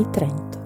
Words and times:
Domani 0.00 0.10
Trento. 0.10 0.58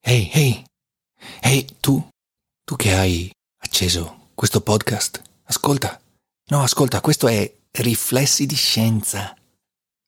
Ehi, 0.00 0.30
ehi, 0.32 0.64
ehi, 1.40 1.66
tu, 1.80 2.08
tu 2.64 2.76
che 2.76 2.94
hai 2.94 3.30
acceso 3.62 4.28
questo 4.34 4.60
podcast, 4.60 5.20
ascolta, 5.44 6.00
no, 6.50 6.62
ascolta, 6.62 7.00
questo 7.00 7.26
è 7.26 7.52
Riflessi 7.72 8.46
di 8.46 8.54
Scienza. 8.54 9.34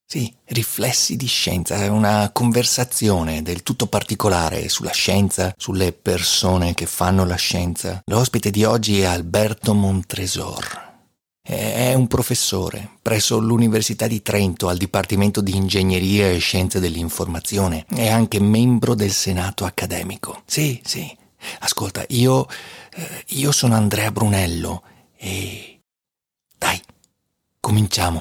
Sì, 0.06 0.32
Riflessi 0.46 1.16
di 1.16 1.26
Scienza, 1.26 1.76
è 1.76 1.88
una 1.88 2.30
conversazione 2.32 3.42
del 3.42 3.62
tutto 3.62 3.86
particolare 3.86 4.68
sulla 4.68 4.92
scienza, 4.92 5.52
sulle 5.56 5.92
persone 5.92 6.74
che 6.74 6.86
fanno 6.86 7.24
la 7.24 7.36
scienza. 7.36 8.02
L'ospite 8.06 8.50
di 8.50 8.64
oggi 8.64 9.00
è 9.00 9.04
Alberto 9.04 9.74
Montresor. 9.74 10.89
È 11.50 11.94
un 11.94 12.06
professore 12.06 12.88
presso 13.02 13.40
l'Università 13.40 14.06
di 14.06 14.22
Trento 14.22 14.68
al 14.68 14.76
Dipartimento 14.76 15.40
di 15.40 15.56
Ingegneria 15.56 16.30
e 16.30 16.38
Scienze 16.38 16.78
dell'Informazione. 16.78 17.86
È 17.92 18.08
anche 18.08 18.38
membro 18.38 18.94
del 18.94 19.10
Senato 19.10 19.64
accademico. 19.64 20.42
Sì, 20.46 20.80
sì. 20.84 21.12
Ascolta, 21.58 22.04
io. 22.10 22.46
Eh, 22.94 23.24
io 23.30 23.50
sono 23.50 23.74
Andrea 23.74 24.12
Brunello 24.12 24.84
e. 25.16 25.80
Dai, 26.56 26.80
cominciamo. 27.58 28.20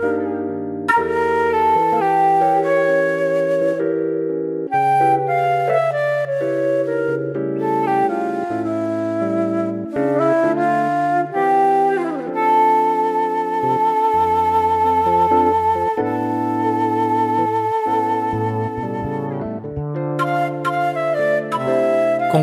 Con 0.00 0.15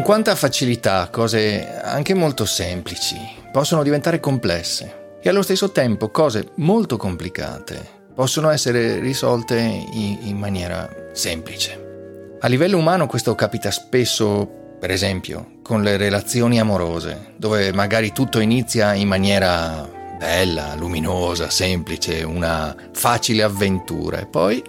quanta 0.03 0.35
facilità 0.35 1.07
cose 1.09 1.79
anche 1.81 2.13
molto 2.13 2.43
semplici 2.43 3.15
possono 3.53 3.83
diventare 3.83 4.19
complesse 4.19 5.17
e 5.21 5.29
allo 5.29 5.41
stesso 5.41 5.71
tempo 5.71 6.09
cose 6.09 6.49
molto 6.55 6.97
complicate 6.97 8.01
possono 8.13 8.49
essere 8.49 8.99
risolte 8.99 9.57
in, 9.57 10.17
in 10.23 10.37
maniera 10.37 10.89
semplice. 11.13 12.35
A 12.41 12.47
livello 12.49 12.77
umano 12.77 13.07
questo 13.07 13.33
capita 13.33 13.71
spesso, 13.71 14.75
per 14.77 14.91
esempio, 14.91 15.59
con 15.63 15.81
le 15.83 15.95
relazioni 15.95 16.59
amorose, 16.59 17.35
dove 17.37 17.71
magari 17.71 18.11
tutto 18.11 18.41
inizia 18.41 18.93
in 18.93 19.07
maniera 19.07 19.89
bella, 20.17 20.75
luminosa, 20.75 21.49
semplice, 21.49 22.23
una 22.23 22.75
facile 22.91 23.43
avventura 23.43 24.19
e 24.19 24.25
poi 24.25 24.61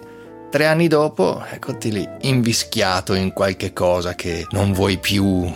Tre 0.55 0.67
anni 0.67 0.87
dopo, 0.87 1.43
eccoti 1.51 1.91
lì, 1.91 2.07
invischiato 2.21 3.13
in 3.13 3.33
qualche 3.33 3.73
cosa 3.73 4.15
che 4.15 4.47
non 4.51 4.71
vuoi 4.71 4.97
più, 4.97 5.51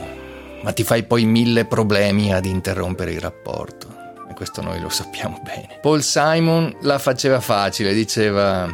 ma 0.62 0.74
ti 0.74 0.84
fai 0.84 1.04
poi 1.04 1.24
mille 1.24 1.64
problemi 1.64 2.34
ad 2.34 2.44
interrompere 2.44 3.14
il 3.14 3.22
rapporto. 3.22 3.88
E 4.30 4.34
questo 4.34 4.62
noi 4.62 4.82
lo 4.82 4.90
sappiamo 4.90 5.40
bene. 5.42 5.80
Paul 5.82 6.04
Simon 6.04 6.76
la 6.82 7.00
faceva 7.00 7.40
facile, 7.40 7.94
diceva 7.94 8.68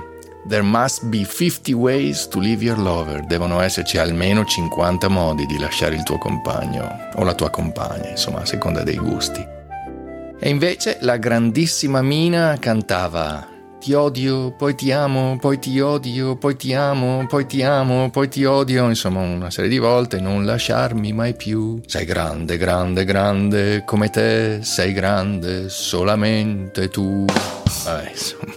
There 0.47 0.63
must 0.63 1.05
be 1.05 1.23
50 1.23 1.75
ways 1.75 2.27
to 2.29 2.39
leave 2.39 2.63
your 2.63 2.79
lover. 2.79 3.23
Devono 3.23 3.59
esserci 3.61 3.99
almeno 3.99 4.45
50 4.45 5.07
modi 5.07 5.45
di 5.45 5.59
lasciare 5.59 5.93
il 5.93 6.01
tuo 6.01 6.17
compagno 6.17 7.11
o 7.17 7.23
la 7.23 7.35
tua 7.35 7.51
compagna, 7.51 8.09
insomma, 8.09 8.39
a 8.41 8.45
seconda 8.45 8.81
dei 8.81 8.97
gusti. 8.97 9.45
E 10.39 10.49
invece 10.49 10.97
la 11.02 11.17
grandissima 11.17 12.02
Mina 12.02 12.58
cantava 12.59 13.53
ti 13.80 13.93
odio, 13.93 14.52
poi 14.52 14.75
ti 14.75 14.91
amo, 14.91 15.37
poi 15.39 15.59
ti 15.59 15.80
odio, 15.80 16.36
poi 16.36 16.55
ti 16.55 16.73
amo, 16.73 17.25
poi 17.27 17.45
ti 17.45 17.63
amo, 17.63 18.09
poi 18.09 18.27
ti 18.27 18.43
odio, 18.45 18.87
insomma 18.87 19.21
una 19.21 19.52
serie 19.52 19.69
di 19.69 19.77
volte, 19.77 20.19
non 20.19 20.45
lasciarmi 20.45 21.13
mai 21.13 21.36
più. 21.36 21.80
Sei 21.85 22.05
grande, 22.05 22.58
grande, 22.58 23.05
grande, 23.05 23.83
come 23.85 24.09
te, 24.09 24.59
sei 24.64 24.93
grande, 24.93 25.69
solamente 25.69 26.89
tu. 26.89 27.25
Vabbè, 27.83 28.09
insomma. 28.09 28.53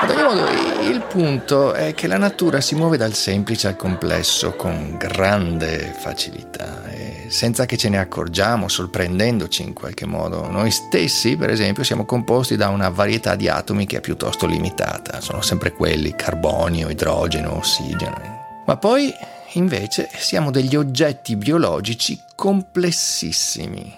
Ad 0.00 0.10
ogni 0.10 0.22
modo, 0.22 0.46
il 0.82 1.02
punto 1.08 1.72
è 1.72 1.92
che 1.94 2.06
la 2.06 2.18
natura 2.18 2.60
si 2.60 2.74
muove 2.74 2.96
dal 2.96 3.14
semplice 3.14 3.66
al 3.68 3.76
complesso 3.76 4.52
con 4.52 4.96
grande 4.96 5.94
facilità 5.98 6.87
senza 7.28 7.66
che 7.66 7.76
ce 7.76 7.88
ne 7.88 7.98
accorgiamo, 7.98 8.68
sorprendendoci 8.68 9.62
in 9.62 9.72
qualche 9.72 10.06
modo. 10.06 10.50
Noi 10.50 10.70
stessi, 10.70 11.36
per 11.36 11.50
esempio, 11.50 11.84
siamo 11.84 12.04
composti 12.04 12.56
da 12.56 12.68
una 12.68 12.88
varietà 12.88 13.36
di 13.36 13.48
atomi 13.48 13.86
che 13.86 13.98
è 13.98 14.00
piuttosto 14.00 14.46
limitata, 14.46 15.20
sono 15.20 15.40
sempre 15.40 15.72
quelli, 15.72 16.14
carbonio, 16.14 16.88
idrogeno, 16.88 17.58
ossigeno. 17.58 18.62
Ma 18.66 18.76
poi, 18.76 19.12
invece, 19.52 20.08
siamo 20.16 20.50
degli 20.50 20.76
oggetti 20.76 21.36
biologici 21.36 22.18
complessissimi. 22.34 23.96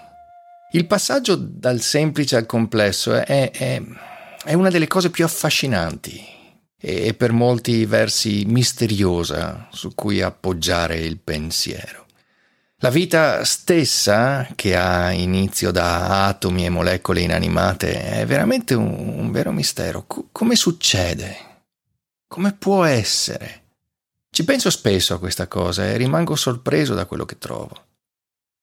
Il 0.72 0.86
passaggio 0.86 1.34
dal 1.36 1.80
semplice 1.80 2.36
al 2.36 2.47
complesso 2.47 3.14
è, 3.14 3.50
è, 3.50 3.82
è 4.44 4.54
una 4.54 4.70
delle 4.70 4.86
cose 4.86 5.10
più 5.10 5.24
affascinanti 5.24 6.38
e 6.80 7.12
per 7.14 7.32
molti 7.32 7.84
versi 7.84 8.44
misteriosa 8.47 9.68
su 9.70 9.94
cui 9.94 10.22
appoggiare 10.22 10.98
il 10.98 11.18
pensiero. 11.18 12.06
La 12.82 12.88
vita 12.88 13.44
stessa, 13.44 14.48
che 14.54 14.74
ha 14.74 15.12
inizio 15.12 15.70
da 15.70 16.28
atomi 16.28 16.64
e 16.64 16.70
molecole 16.70 17.20
inanimate, 17.20 18.20
è 18.20 18.24
veramente 18.24 18.72
un, 18.72 19.18
un 19.18 19.30
vero 19.30 19.52
mistero. 19.52 20.06
C- 20.06 20.24
come 20.32 20.56
succede? 20.56 21.36
Come 22.26 22.54
può 22.54 22.84
essere? 22.84 23.64
Ci 24.30 24.44
penso 24.44 24.70
spesso 24.70 25.12
a 25.12 25.18
questa 25.18 25.46
cosa 25.46 25.84
e 25.84 25.98
rimango 25.98 26.34
sorpreso 26.36 26.94
da 26.94 27.04
quello 27.04 27.26
che 27.26 27.36
trovo. 27.36 27.84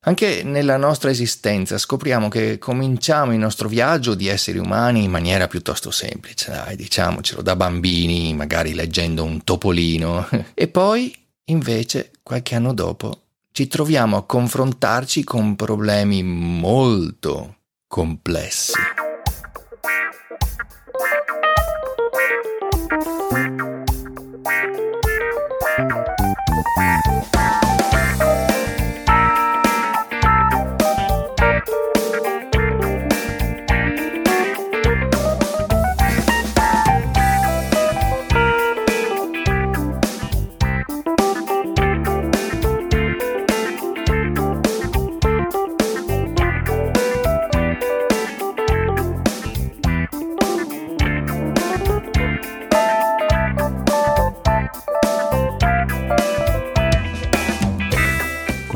Anche 0.06 0.42
nella 0.42 0.78
nostra 0.78 1.12
esistenza 1.12 1.78
scopriamo 1.78 2.28
che 2.28 2.58
cominciamo 2.58 3.34
il 3.34 3.40
nostro 3.40 3.68
viaggio 3.68 4.16
di 4.16 4.28
esseri 4.28 4.58
umani 4.58 5.04
in 5.04 5.12
maniera 5.12 5.48
piuttosto 5.48 5.92
semplice, 5.92 6.50
dai, 6.50 6.76
diciamocelo, 6.76 7.44
da 7.44 7.56
bambini, 7.56 8.34
magari 8.34 8.74
leggendo 8.74 9.24
un 9.24 9.44
topolino, 9.44 10.28
e 10.56 10.68
poi, 10.70 11.16
invece, 11.50 12.14
qualche 12.24 12.56
anno 12.56 12.74
dopo, 12.74 13.27
ci 13.58 13.66
troviamo 13.66 14.18
a 14.18 14.24
confrontarci 14.24 15.24
con 15.24 15.56
problemi 15.56 16.22
molto 16.22 17.56
complessi. 17.88 18.74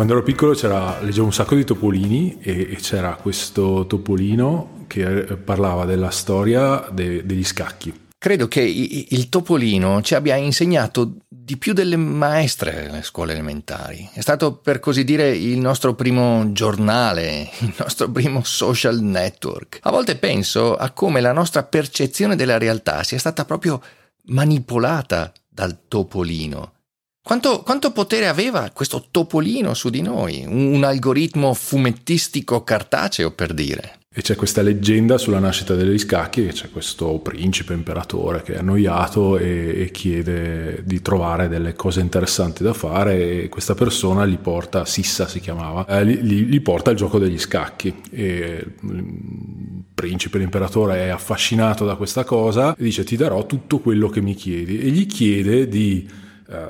Quando 0.02 0.18
ero 0.18 0.26
piccolo 0.26 0.54
leggevo 1.02 1.26
un 1.26 1.32
sacco 1.32 1.54
di 1.54 1.64
topolini 1.64 2.40
e, 2.42 2.70
e 2.72 2.76
c'era 2.78 3.14
questo 3.14 3.86
topolino 3.86 4.86
che 4.88 5.04
eh, 5.04 5.38
parlava 5.38 5.86
della 5.86 6.10
storia 6.10 6.88
de, 6.92 7.24
degli 7.24 7.44
scacchi. 7.44 8.08
Credo 8.18 8.48
che 8.48 8.62
il 8.62 9.30
topolino 9.30 10.02
ci 10.02 10.16
abbia 10.16 10.38
insegnato 10.38 11.18
di 11.30 11.56
più 11.56 11.74
delle 11.74 11.98
maestre 11.98 12.90
alle 12.90 13.04
scuole 13.04 13.34
elementari. 13.34 14.10
È 14.12 14.22
stato 14.22 14.56
per 14.56 14.80
così 14.80 15.04
dire 15.04 15.30
il 15.38 15.60
nostro 15.60 15.94
primo 15.94 16.52
giornale, 16.52 17.52
il 17.62 17.76
nostro 17.78 18.10
primo 18.10 18.44
social 18.44 19.00
network. 19.02 19.82
A 19.84 19.92
volte 19.92 20.16
penso 20.16 20.78
a 20.78 20.90
come 20.90 21.22
la 21.22 21.32
nostra 21.32 21.62
percezione 21.62 22.36
della 22.36 22.58
realtà 22.58 23.04
sia 23.04 23.20
stata 23.20 23.46
proprio 23.46 23.80
manipolata 24.24 25.32
dal 25.48 25.78
topolino 25.88 26.72
Quanto, 27.24 27.62
quanto, 27.62 27.92
potere 27.92 28.28
aveva 28.28 28.72
questo 28.74 29.06
topolino 29.12 29.76
su 29.76 29.90
di 29.90 30.02
noi? 30.02 30.44
Un, 30.46 30.74
un 30.74 30.84
algoritmo 30.84 31.54
fumettistico 31.54 32.64
cartaceo, 32.64 33.32
per 33.32 33.54
dire. 33.54 34.00
E 34.14 34.22
c'è 34.22 34.36
questa 34.36 34.62
leggenda 34.62 35.18
sulla 35.18 35.40
nascita 35.40 35.74
degli 35.74 35.98
scacchi, 35.98 36.46
che 36.46 36.52
c'è 36.52 36.70
questo 36.70 37.20
principe 37.20 37.74
imperatore 37.74 38.42
che 38.42 38.56
è 38.56 38.58
annoiato 38.58 39.38
e, 39.38 39.84
e, 39.84 39.92
chiede 39.92 40.82
di 40.84 41.02
trovare 41.02 41.48
delle 41.48 41.76
cose 41.76 42.02
interessanti 42.02 42.62
da 42.62 42.74
fare 42.74 43.44
e 43.44 43.48
questa 43.50 43.74
persona 43.74 44.26
gli 44.26 44.38
porta, 44.38 44.84
Sissa 44.84 45.30
si 45.30 45.40
chiamava, 45.40 45.86
eh, 45.86 46.06
gli, 46.06 46.44
gli, 46.44 46.62
porta 46.62 46.92
il 46.92 46.98
gioco 46.98 47.20
degli 47.20 47.40
scacchi 47.40 48.02
e 48.12 48.66
il 48.82 49.84
principe, 49.94 50.40
l'imperatore 50.40 51.06
è 51.06 51.08
affascinato 51.08 51.86
da 51.86 51.96
questa 51.96 52.26
cosa 52.26 52.76
e 52.76 52.84
dice 52.84 53.06
ti 53.06 53.16
darò 53.16 53.46
tutto 53.46 53.80
quello 53.80 54.10
che 54.10 54.20
mi 54.20 54.34
chiedi 54.34 54.78
e 54.78 54.90
gli 54.90 55.06
chiede 55.06 55.70
di, 55.70 56.06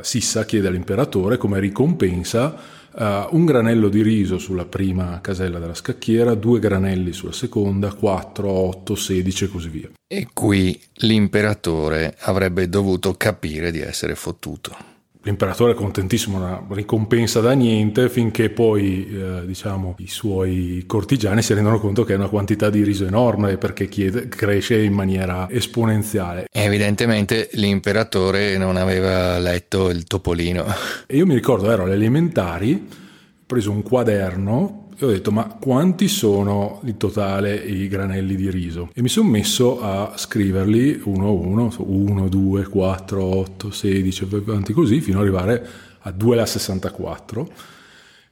Sissa 0.02 0.46
chiede 0.46 0.68
all'imperatore 0.68 1.38
come 1.38 1.60
ricompensa 1.60 2.80
Uh, 2.94 3.26
un 3.38 3.46
granello 3.46 3.88
di 3.88 4.02
riso 4.02 4.38
sulla 4.38 4.66
prima 4.66 5.22
casella 5.22 5.60
della 5.60 5.74
scacchiera, 5.74 6.36
due 6.36 6.60
granelli 6.60 7.14
sulla 7.14 7.32
seconda, 7.32 7.94
4, 7.94 8.50
8, 8.50 8.96
16 8.96 9.44
e 9.46 9.48
così 9.48 9.70
via. 9.70 9.90
E 10.06 10.28
qui 10.34 10.78
l'imperatore 10.96 12.18
avrebbe 12.20 12.68
dovuto 12.68 13.14
capire 13.14 13.72
di 13.72 13.80
essere 13.80 14.16
fottuto 14.16 14.91
l'imperatore 15.24 15.74
è 15.74 15.76
contentissimo, 15.76 16.38
una 16.38 16.64
ricompensa 16.70 17.40
da 17.42 17.52
niente, 17.54 18.10
finché 18.10 18.50
poi 18.50 19.08
eh, 19.08 19.46
diciamo, 19.46 19.96
i 20.00 20.08
suoi 20.08 20.84
cortigiani 20.88 21.42
si 21.42 21.54
rendono 21.54 21.80
conto 21.80 22.04
che 22.04 22.14
è 22.14 22.16
una 22.16 22.28
quantità 22.28 22.70
di 22.70 22.84
riso 22.84 23.06
enorme 23.06 23.58
perché 23.58 23.88
chiede, 23.88 24.28
cresce 24.28 24.82
in 24.82 24.94
maniera 24.94 25.50
esponenziale. 25.50 26.48
Evidentemente 26.52 27.50
l'imperatore 27.54 28.58
non 28.58 28.78
aveva 28.78 29.38
letto 29.38 29.90
il 29.90 30.06
topolino. 30.06 30.66
E 31.06 31.18
io 31.18 31.26
mi 31.26 31.36
ricordo, 31.36 31.72
ero 31.72 31.84
alle 31.84 31.94
elementari, 31.94 32.74
ho 32.74 33.44
preso 33.46 33.72
un 33.72 33.84
quaderno 33.84 34.81
e 35.02 35.06
ho 35.06 35.10
detto 35.10 35.32
ma 35.32 35.46
quanti 35.60 36.08
sono 36.08 36.80
in 36.84 36.98
totale 36.98 37.56
i 37.56 37.88
granelli 37.88 38.36
di 38.36 38.52
riso? 38.52 38.92
E 38.94 39.02
mi 39.02 39.10
sono 39.10 39.30
messo 39.30 39.82
a 39.82 40.14
scriverli 40.16 41.02
uno 41.06 41.26
a 41.26 41.32
uno, 41.32 41.74
1, 41.76 42.30
2, 42.30 42.66
4, 42.66 43.24
8, 43.24 43.72
16, 43.72 44.28
avanti 44.32 44.74
così, 44.74 45.02
fino 45.02 45.18
ad 45.18 45.24
arrivare 45.24 45.68
a 46.02 46.12
2 46.12 46.34
alla 46.36 46.46
64 46.46 47.52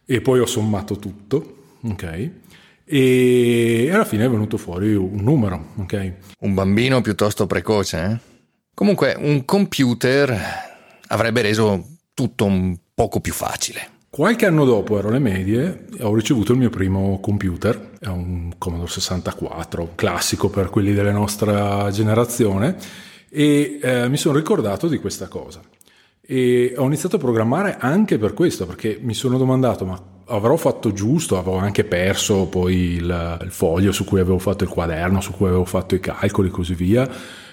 e 0.06 0.22
poi 0.22 0.40
ho 0.40 0.46
sommato 0.46 0.98
tutto, 0.98 1.58
ok? 1.82 2.32
E 2.86 3.90
alla 3.92 4.06
fine 4.06 4.26
è 4.26 4.30
venuto 4.30 4.58
fuori 4.58 4.94
un 4.94 5.22
numero, 5.24 5.70
ok? 5.78 6.14
Un 6.42 6.54
bambino 6.54 7.02
piuttosto 7.02 7.48
precoce, 7.48 8.04
eh? 8.04 8.18
Comunque 8.76 9.16
un 9.18 9.44
computer 9.44 10.40
avrebbe 11.08 11.42
reso 11.42 11.98
tutto 12.14 12.46
un 12.46 12.78
poco 12.94 13.22
più 13.22 13.34
facile. 13.34 13.98
Qualche 14.12 14.48
anno 14.48 14.66
dopo, 14.66 14.98
ero 14.98 15.10
alle 15.10 15.20
medie, 15.20 15.86
ho 16.00 16.16
ricevuto 16.16 16.54
il 16.54 16.58
mio 16.58 16.72
primo 16.72 17.20
computer, 17.20 17.92
è 18.00 18.08
un 18.08 18.54
Commodore 18.58 18.90
64, 18.90 19.92
classico 19.94 20.50
per 20.50 20.72
quelli 20.72 20.94
della 20.94 21.12
nostra 21.12 21.92
generazione, 21.92 22.76
e 23.30 23.80
eh, 23.80 24.10
mi 24.10 24.18
sono 24.18 24.36
ricordato 24.36 24.88
di 24.88 24.98
questa 24.98 25.28
cosa. 25.28 25.62
E 26.22 26.74
ho 26.76 26.86
iniziato 26.86 27.18
a 27.18 27.20
programmare 27.20 27.78
anche 27.80 28.18
per 28.18 28.34
questo, 28.34 28.66
perché 28.66 28.98
mi 29.00 29.14
sono 29.14 29.38
domandato, 29.38 29.86
ma 29.86 30.02
avrò 30.26 30.56
fatto 30.56 30.92
giusto, 30.92 31.38
avevo 31.38 31.58
anche 31.58 31.84
perso 31.84 32.48
poi 32.48 32.94
il, 32.94 33.40
il 33.44 33.52
foglio 33.52 33.92
su 33.92 34.06
cui 34.06 34.20
avevo 34.20 34.40
fatto 34.40 34.64
il 34.64 34.72
quaderno, 34.72 35.22
su 35.22 35.34
cui 35.34 35.48
avevo 35.48 35.66
fatto 35.66 35.94
i 35.94 36.00
calcoli 36.00 36.48
e 36.48 36.52
così 36.52 36.74
via 36.74 37.08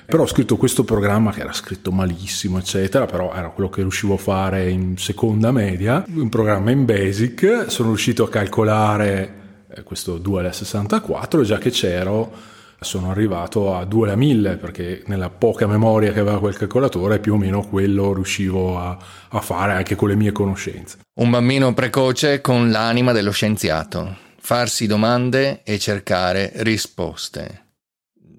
però 0.07 0.23
ho 0.23 0.27
scritto 0.27 0.57
questo 0.57 0.85
programma 0.85 1.33
che 1.33 1.41
era 1.41 1.53
scritto 1.53 1.91
malissimo, 1.91 2.59
eccetera, 2.59 3.07
però 3.07 3.33
era 3.35 3.51
quello 3.51 3.69
che 3.69 3.83
riuscivo 3.83 4.15
a 4.15 4.19
fare 4.19 4.71
in 4.71 4.97
seconda 4.97 5.51
media, 5.51 6.05
un 6.15 6.29
programma 6.29 6.71
in 6.71 6.85
Basic, 6.85 7.65
sono 7.69 7.89
riuscito 7.89 8.25
a 8.25 8.29
calcolare 8.29 9.65
eh, 9.69 9.83
questo 9.83 10.19
2 10.19 10.41
alla 10.41 10.53
64, 10.53 11.43
già 11.43 11.59
che 11.59 11.71
c'ero 11.71 12.55
sono 12.81 13.11
arrivato 13.11 13.75
a 13.75 13.85
2 13.85 14.07
alla 14.07 14.17
1000 14.17 14.57
perché 14.57 15.03
nella 15.07 15.31
poca 15.31 15.67
memoria 15.67 16.13
che 16.13 16.21
aveva 16.21 16.39
quel 16.39 16.57
calcolatore 16.57 17.19
più 17.19 17.35
o 17.35 17.37
meno 17.37 17.67
quello 17.67 18.13
riuscivo 18.13 18.79
a, 18.79 18.97
a 19.29 19.41
fare 19.41 19.73
anche 19.73 19.95
con 19.95 20.09
le 20.09 20.15
mie 20.15 20.33
conoscenze. 20.33 20.99
Un 21.15 21.31
bambino 21.31 21.73
precoce 21.73 22.41
con 22.41 22.71
l'anima 22.71 23.13
dello 23.13 23.31
scienziato, 23.31 24.17
farsi 24.39 24.87
domande 24.87 25.63
e 25.65 25.79
cercare 25.79 26.53
risposte. 26.57 27.65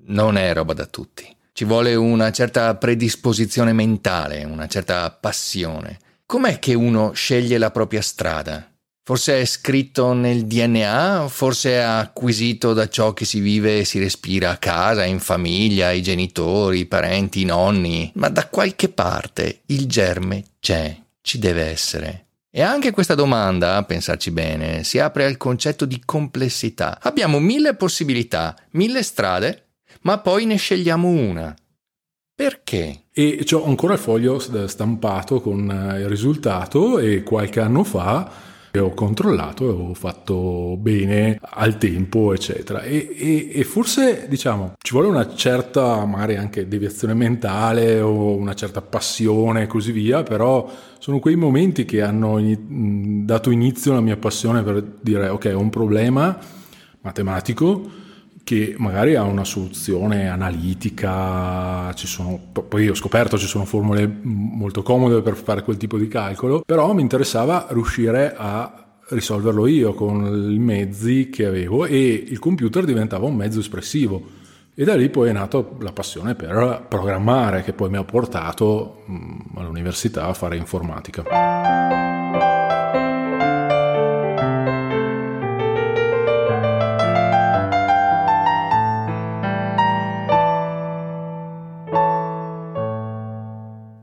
Non 0.05 0.37
è 0.37 0.53
roba 0.53 0.73
da 0.73 0.85
tutti. 0.85 1.36
Ci 1.57 1.65
vuole 1.65 1.95
una 1.95 2.31
certa 2.31 2.75
predisposizione 2.75 3.73
mentale, 3.73 4.43
una 4.43 4.67
certa 4.67 5.09
passione. 5.09 5.97
Com'è 6.23 6.59
che 6.59 6.75
uno 6.75 7.13
sceglie 7.13 7.57
la 7.57 7.71
propria 7.71 8.03
strada? 8.03 8.71
Forse 9.01 9.41
è 9.41 9.45
scritto 9.45 10.13
nel 10.13 10.45
DNA, 10.45 11.25
forse 11.27 11.71
è 11.71 11.77
acquisito 11.77 12.73
da 12.73 12.87
ciò 12.87 13.13
che 13.13 13.25
si 13.25 13.39
vive 13.39 13.79
e 13.79 13.85
si 13.85 13.97
respira 13.97 14.51
a 14.51 14.57
casa, 14.57 15.03
in 15.03 15.19
famiglia, 15.19 15.89
i 15.89 16.03
genitori, 16.03 16.81
i 16.81 16.85
parenti, 16.85 17.41
i 17.41 17.45
nonni, 17.45 18.11
ma 18.13 18.29
da 18.29 18.47
qualche 18.49 18.89
parte 18.89 19.61
il 19.65 19.87
germe 19.87 20.43
c'è, 20.59 20.95
ci 21.21 21.39
deve 21.39 21.63
essere. 21.63 22.25
E 22.51 22.61
anche 22.61 22.91
questa 22.91 23.15
domanda, 23.15 23.77
a 23.77 23.83
pensarci 23.83 24.29
bene, 24.29 24.83
si 24.83 24.99
apre 24.99 25.25
al 25.25 25.37
concetto 25.37 25.85
di 25.85 26.03
complessità. 26.05 26.99
Abbiamo 27.01 27.39
mille 27.39 27.73
possibilità, 27.73 28.55
mille 28.73 29.01
strade 29.01 29.66
ma 30.01 30.19
poi 30.19 30.45
ne 30.45 30.55
scegliamo 30.55 31.07
una. 31.07 31.55
Perché? 32.35 33.05
E 33.11 33.43
ho 33.51 33.65
ancora 33.65 33.93
il 33.93 33.99
foglio 33.99 34.37
stampato 34.67 35.41
con 35.41 35.69
eh, 35.69 36.01
il 36.01 36.07
risultato 36.07 36.99
e 36.99 37.23
qualche 37.23 37.59
anno 37.59 37.83
fa 37.83 38.45
ho 38.79 38.93
controllato 38.93 39.65
e 39.65 39.69
ho 39.69 39.93
fatto 39.93 40.75
bene 40.77 41.39
al 41.41 41.77
tempo, 41.77 42.33
eccetera. 42.33 42.81
E, 42.81 43.09
e, 43.15 43.51
e, 43.53 43.63
forse, 43.63 44.27
diciamo, 44.27 44.73
ci 44.77 44.93
vuole 44.93 45.07
una 45.07 45.33
certa, 45.33 46.05
magari 46.05 46.35
anche 46.35 46.67
deviazione 46.67 47.13
mentale 47.13 47.99
o 48.01 48.35
una 48.35 48.53
certa 48.53 48.81
passione 48.81 49.63
e 49.63 49.67
così 49.67 49.91
via, 49.91 50.23
però 50.23 50.69
sono 50.99 51.19
quei 51.19 51.35
momenti 51.35 51.85
che 51.85 52.01
hanno 52.01 52.39
dato 52.59 53.51
inizio 53.51 53.91
alla 53.91 54.01
mia 54.01 54.17
passione 54.17 54.63
per 54.63 54.83
dire, 55.01 55.29
ok, 55.29 55.51
ho 55.53 55.59
un 55.59 55.69
problema 55.69 56.37
matematico, 57.01 58.05
che 58.47 58.75
magari 58.77 59.15
ha 59.15 59.23
una 59.23 59.43
soluzione 59.43 60.29
analitica, 60.29 61.93
sono, 61.93 62.39
poi 62.53 62.87
ho 62.87 62.95
scoperto 62.95 63.37
ci 63.37 63.45
sono 63.45 63.65
formule 63.65 64.09
molto 64.21 64.83
comode 64.83 65.21
per 65.21 65.35
fare 65.35 65.63
quel 65.63 65.75
tipo 65.75 65.97
di 65.97 66.07
calcolo, 66.07 66.63
però 66.65 66.93
mi 66.93 67.01
interessava 67.01 67.67
riuscire 67.71 68.33
a 68.37 68.99
risolverlo 69.09 69.67
io 69.67 69.93
con 69.93 70.49
i 70.49 70.59
mezzi 70.59 71.29
che 71.29 71.45
avevo 71.45 71.85
e 71.85 72.23
il 72.25 72.39
computer 72.39 72.85
diventava 72.85 73.25
un 73.25 73.35
mezzo 73.35 73.59
espressivo. 73.59 74.23
E 74.73 74.85
da 74.85 74.95
lì 74.95 75.09
poi 75.09 75.27
è 75.27 75.33
nata 75.33 75.61
la 75.81 75.91
passione 75.91 76.33
per 76.35 76.85
programmare 76.87 77.63
che 77.63 77.73
poi 77.73 77.89
mi 77.89 77.97
ha 77.97 78.05
portato 78.05 79.03
all'università 79.55 80.25
a 80.25 80.33
fare 80.33 80.55
informatica. 80.55 82.06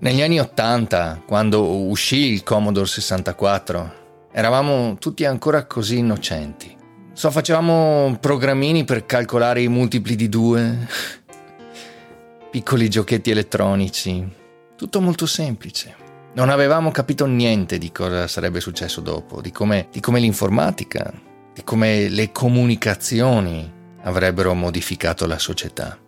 Negli 0.04 0.20
anni 0.20 0.38
Ottanta, 0.38 1.22
quando 1.24 1.66
uscì 1.86 2.30
il 2.30 2.42
Commodore 2.42 2.86
64, 2.86 4.28
eravamo 4.32 4.98
tutti 4.98 5.24
ancora 5.24 5.64
così 5.64 5.96
innocenti. 5.96 6.76
So, 7.14 7.30
facevamo 7.30 8.18
programmini 8.20 8.84
per 8.84 9.06
calcolare 9.06 9.62
i 9.62 9.68
multipli 9.68 10.14
di 10.14 10.28
due, 10.28 10.86
piccoli 12.52 12.90
giochetti 12.90 13.30
elettronici, 13.30 14.30
tutto 14.76 15.00
molto 15.00 15.24
semplice. 15.24 15.96
Non 16.34 16.50
avevamo 16.50 16.90
capito 16.90 17.24
niente 17.24 17.78
di 17.78 17.90
cosa 17.90 18.28
sarebbe 18.28 18.60
successo 18.60 19.00
dopo, 19.00 19.40
di 19.40 19.52
come, 19.52 19.88
di 19.90 20.00
come 20.00 20.20
l'informatica, 20.20 21.14
di 21.54 21.64
come 21.64 22.10
le 22.10 22.30
comunicazioni 22.30 23.72
avrebbero 24.02 24.52
modificato 24.52 25.26
la 25.26 25.38
società. 25.38 25.98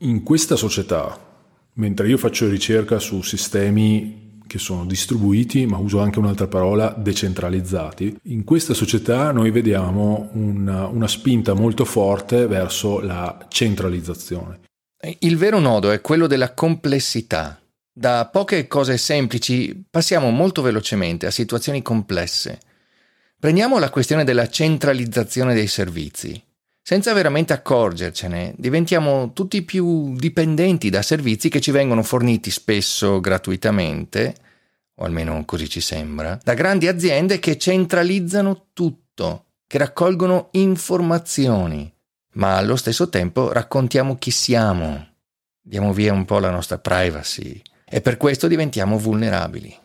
In 0.00 0.22
questa 0.22 0.56
società 0.56 1.25
Mentre 1.76 2.08
io 2.08 2.16
faccio 2.16 2.48
ricerca 2.48 2.98
su 2.98 3.20
sistemi 3.22 4.40
che 4.46 4.58
sono 4.58 4.86
distribuiti, 4.86 5.66
ma 5.66 5.76
uso 5.76 6.00
anche 6.00 6.18
un'altra 6.18 6.46
parola, 6.46 6.94
decentralizzati, 6.96 8.16
in 8.24 8.44
questa 8.44 8.74
società 8.74 9.30
noi 9.32 9.50
vediamo 9.50 10.30
una, 10.32 10.86
una 10.86 11.08
spinta 11.08 11.52
molto 11.52 11.84
forte 11.84 12.46
verso 12.46 13.00
la 13.00 13.44
centralizzazione. 13.48 14.60
Il 15.18 15.36
vero 15.36 15.58
nodo 15.58 15.90
è 15.90 16.00
quello 16.00 16.26
della 16.26 16.54
complessità. 16.54 17.60
Da 17.92 18.28
poche 18.32 18.66
cose 18.66 18.96
semplici 18.96 19.84
passiamo 19.90 20.30
molto 20.30 20.62
velocemente 20.62 21.26
a 21.26 21.30
situazioni 21.30 21.82
complesse. 21.82 22.60
Prendiamo 23.38 23.78
la 23.78 23.90
questione 23.90 24.24
della 24.24 24.48
centralizzazione 24.48 25.54
dei 25.54 25.66
servizi. 25.66 26.42
Senza 26.88 27.12
veramente 27.12 27.52
accorgercene, 27.52 28.54
diventiamo 28.56 29.32
tutti 29.32 29.62
più 29.62 30.14
dipendenti 30.14 30.88
da 30.88 31.02
servizi 31.02 31.48
che 31.48 31.60
ci 31.60 31.72
vengono 31.72 32.04
forniti 32.04 32.48
spesso 32.52 33.18
gratuitamente, 33.18 34.36
o 34.94 35.04
almeno 35.04 35.44
così 35.44 35.68
ci 35.68 35.80
sembra, 35.80 36.38
da 36.40 36.54
grandi 36.54 36.86
aziende 36.86 37.40
che 37.40 37.58
centralizzano 37.58 38.68
tutto, 38.72 39.46
che 39.66 39.78
raccolgono 39.78 40.50
informazioni, 40.52 41.92
ma 42.34 42.56
allo 42.56 42.76
stesso 42.76 43.08
tempo 43.08 43.50
raccontiamo 43.50 44.16
chi 44.16 44.30
siamo, 44.30 45.08
diamo 45.60 45.92
via 45.92 46.12
un 46.12 46.24
po' 46.24 46.38
la 46.38 46.50
nostra 46.50 46.78
privacy 46.78 47.60
e 47.84 48.00
per 48.00 48.16
questo 48.16 48.46
diventiamo 48.46 48.96
vulnerabili. 48.96 49.76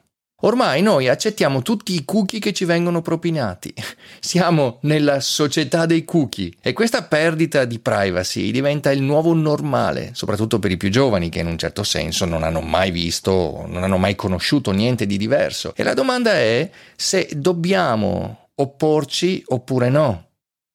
Ormai 0.43 0.81
noi 0.81 1.07
accettiamo 1.07 1.61
tutti 1.61 1.93
i 1.93 2.03
cookie 2.03 2.39
che 2.39 2.51
ci 2.51 2.65
vengono 2.65 3.01
propinati. 3.01 3.73
Siamo 4.19 4.79
nella 4.81 5.19
società 5.19 5.85
dei 5.85 6.03
cookie 6.03 6.53
e 6.61 6.73
questa 6.73 7.03
perdita 7.03 7.65
di 7.65 7.77
privacy 7.77 8.49
diventa 8.49 8.91
il 8.91 9.03
nuovo 9.03 9.33
normale, 9.33 10.11
soprattutto 10.13 10.57
per 10.57 10.71
i 10.71 10.77
più 10.77 10.89
giovani 10.89 11.29
che 11.29 11.39
in 11.39 11.47
un 11.47 11.57
certo 11.59 11.83
senso 11.83 12.25
non 12.25 12.41
hanno 12.41 12.61
mai 12.61 12.89
visto, 12.89 13.65
non 13.67 13.83
hanno 13.83 13.97
mai 13.97 14.15
conosciuto 14.15 14.71
niente 14.71 15.05
di 15.05 15.17
diverso. 15.17 15.73
E 15.75 15.83
la 15.83 15.93
domanda 15.93 16.31
è 16.33 16.69
se 16.95 17.29
dobbiamo 17.35 18.49
opporci 18.55 19.43
oppure 19.47 19.89
no. 19.89 20.29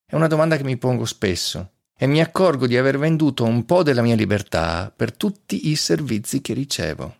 È 0.06 0.14
una 0.14 0.28
domanda 0.28 0.56
che 0.56 0.64
mi 0.64 0.76
pongo 0.76 1.04
spesso 1.04 1.70
e 1.98 2.06
mi 2.06 2.20
accorgo 2.20 2.68
di 2.68 2.76
aver 2.76 2.98
venduto 2.98 3.42
un 3.42 3.64
po' 3.64 3.82
della 3.82 4.02
mia 4.02 4.14
libertà 4.14 4.92
per 4.94 5.12
tutti 5.16 5.70
i 5.70 5.74
servizi 5.74 6.40
che 6.40 6.52
ricevo. 6.52 7.14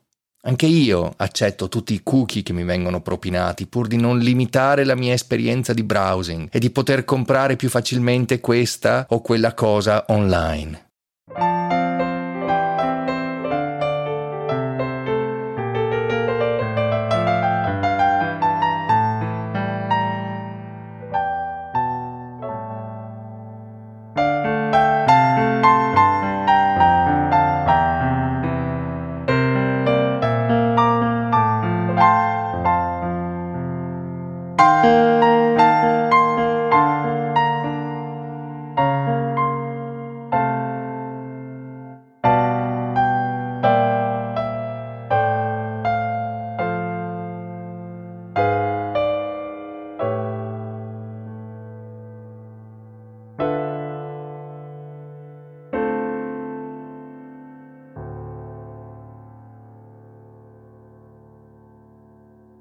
Anche 0.46 0.66
io 0.66 1.12
accetto 1.16 1.68
tutti 1.68 1.92
i 1.92 2.02
cookie 2.04 2.44
che 2.44 2.52
mi 2.52 2.62
vengono 2.62 3.00
propinati 3.00 3.66
pur 3.66 3.88
di 3.88 3.96
non 3.96 4.20
limitare 4.20 4.84
la 4.84 4.94
mia 4.94 5.12
esperienza 5.12 5.72
di 5.72 5.82
browsing 5.82 6.48
e 6.52 6.60
di 6.60 6.70
poter 6.70 7.04
comprare 7.04 7.56
più 7.56 7.68
facilmente 7.68 8.38
questa 8.38 9.06
o 9.08 9.20
quella 9.22 9.54
cosa 9.54 10.04
online. 10.06 10.85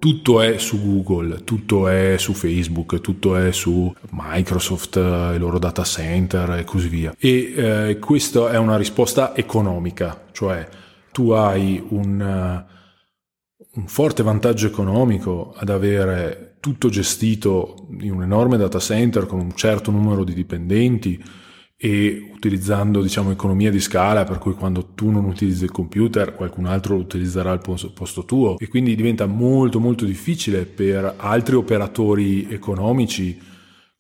Tutto 0.06 0.40
è 0.40 0.60
su 0.60 0.80
Google, 0.84 1.44
tutto 1.44 1.88
è 1.88 2.18
su 2.20 2.34
Facebook, 2.34 3.02
tutto 3.02 3.36
è 3.36 3.52
su 3.52 3.92
Microsoft, 4.12 4.98
i 4.98 5.40
loro 5.40 5.58
data 5.58 5.82
center 5.82 6.60
e 6.60 6.64
così 6.64 6.90
via. 6.90 7.16
E 7.18 7.54
eh, 7.56 7.98
questa 7.98 8.52
è 8.52 8.58
una 8.60 8.78
risposta 8.78 9.36
economica, 9.36 10.28
cioè 10.32 10.70
tu 11.12 11.32
hai 11.32 11.84
un, 11.90 12.20
uh, 12.22 13.80
un 13.80 13.88
forte 13.88 14.22
vantaggio 14.22 14.68
economico 14.68 15.56
ad 15.58 15.70
avere 15.70 16.58
tutto 16.60 16.90
gestito 16.90 17.88
in 18.02 18.12
un 18.12 18.22
enorme 18.22 18.58
data 18.58 18.78
center 18.78 19.26
con 19.26 19.40
un 19.40 19.56
certo 19.56 19.90
numero 19.90 20.24
di 20.24 20.36
dipendenti 20.36 21.20
e 21.78 22.32
utilizzando 22.34 23.02
diciamo 23.02 23.32
economia 23.32 23.70
di 23.70 23.82
scala 23.82 24.24
per 24.24 24.38
cui 24.38 24.54
quando 24.54 24.94
tu 24.94 25.12
non 25.12 25.26
utilizzi 25.26 25.66
il 25.66 25.72
computer 25.72 26.34
qualcun 26.34 26.66
altro 26.66 26.96
lo 26.96 27.02
utilizzerà 27.02 27.52
al 27.52 27.62
posto 27.62 28.24
tuo 28.24 28.58
e 28.58 28.68
quindi 28.70 28.96
diventa 28.96 29.26
molto 29.26 29.80
molto 29.80 30.06
difficile 30.06 30.66
per 30.66 31.16
altri 31.18 31.56
operatori 31.56 32.48
economici 32.50 33.54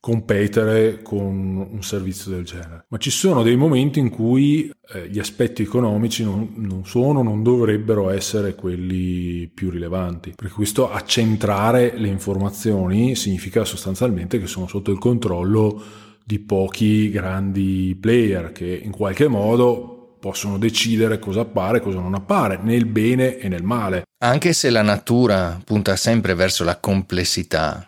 competere 0.05 1.01
con 1.01 1.67
un 1.67 1.81
servizio 1.81 2.29
del 2.29 2.45
genere. 2.45 2.85
Ma 2.89 2.99
ci 2.99 3.09
sono 3.09 3.41
dei 3.41 3.55
momenti 3.55 3.97
in 3.97 4.11
cui 4.11 4.71
eh, 4.93 5.09
gli 5.09 5.17
aspetti 5.17 5.63
economici 5.63 6.23
non, 6.23 6.53
non, 6.57 6.85
sono, 6.85 7.23
non 7.23 7.41
dovrebbero 7.41 8.11
essere 8.11 8.53
quelli 8.53 9.47
più 9.47 9.71
rilevanti, 9.71 10.33
perché 10.35 10.53
questo 10.53 10.91
accentrare 10.91 11.97
le 11.97 12.09
informazioni 12.09 13.15
significa 13.15 13.65
sostanzialmente 13.65 14.39
che 14.39 14.45
sono 14.45 14.67
sotto 14.67 14.91
il 14.91 14.99
controllo 14.99 15.81
di 16.27 16.39
pochi 16.39 17.11
grandi 17.11 17.95
player 17.99 18.51
che 18.51 18.81
in 18.83 18.89
qualche 18.89 19.27
modo 19.27 20.15
possono 20.19 20.57
decidere 20.57 21.19
cosa 21.19 21.41
appare 21.41 21.77
e 21.77 21.81
cosa 21.81 21.99
non 21.99 22.15
appare, 22.15 22.57
nel 22.57 22.87
bene 22.87 23.37
e 23.37 23.47
nel 23.47 23.61
male. 23.61 24.05
Anche 24.23 24.53
se 24.53 24.71
la 24.71 24.81
natura 24.81 25.61
punta 25.63 25.95
sempre 25.95 26.33
verso 26.33 26.63
la 26.63 26.79
complessità, 26.79 27.87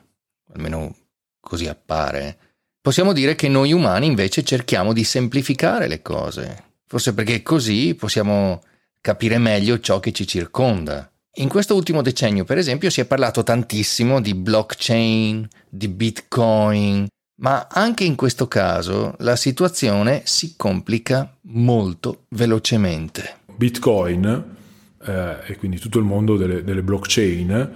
almeno 0.54 0.96
così 1.40 1.66
appare, 1.66 2.38
possiamo 2.80 3.12
dire 3.12 3.34
che 3.34 3.48
noi 3.48 3.74
umani 3.74 4.06
invece 4.06 4.44
cerchiamo 4.44 4.94
di 4.94 5.04
semplificare 5.04 5.88
le 5.88 6.04
cose, 6.04 6.64
forse 6.86 7.16
perché 7.16 7.42
così 7.42 7.96
possiamo 7.96 8.62
capire 9.02 9.40
meglio 9.40 9.80
ciò 9.80 10.00
che 10.00 10.12
ci 10.12 10.28
circonda. 10.28 11.12
In 11.40 11.50
questo 11.50 11.74
ultimo 11.74 12.04
decennio, 12.04 12.44
per 12.44 12.60
esempio, 12.60 12.92
si 12.92 13.02
è 13.02 13.06
parlato 13.06 13.42
tantissimo 13.42 14.22
di 14.22 14.36
blockchain, 14.36 15.48
di 15.70 15.88
bitcoin, 15.88 17.08
ma 17.40 17.68
anche 17.70 18.04
in 18.04 18.16
questo 18.16 18.48
caso 18.48 19.16
la 19.20 19.36
situazione 19.36 20.22
si 20.26 20.54
complica 20.56 21.36
molto 21.42 22.26
velocemente. 22.30 23.38
Bitcoin 23.56 24.56
eh, 25.04 25.38
e 25.46 25.56
quindi 25.58 25.80
tutto 25.80 26.00
il 26.00 26.06
mondo 26.06 26.38
delle, 26.38 26.64
delle 26.64 26.84
blockchain 26.84 27.74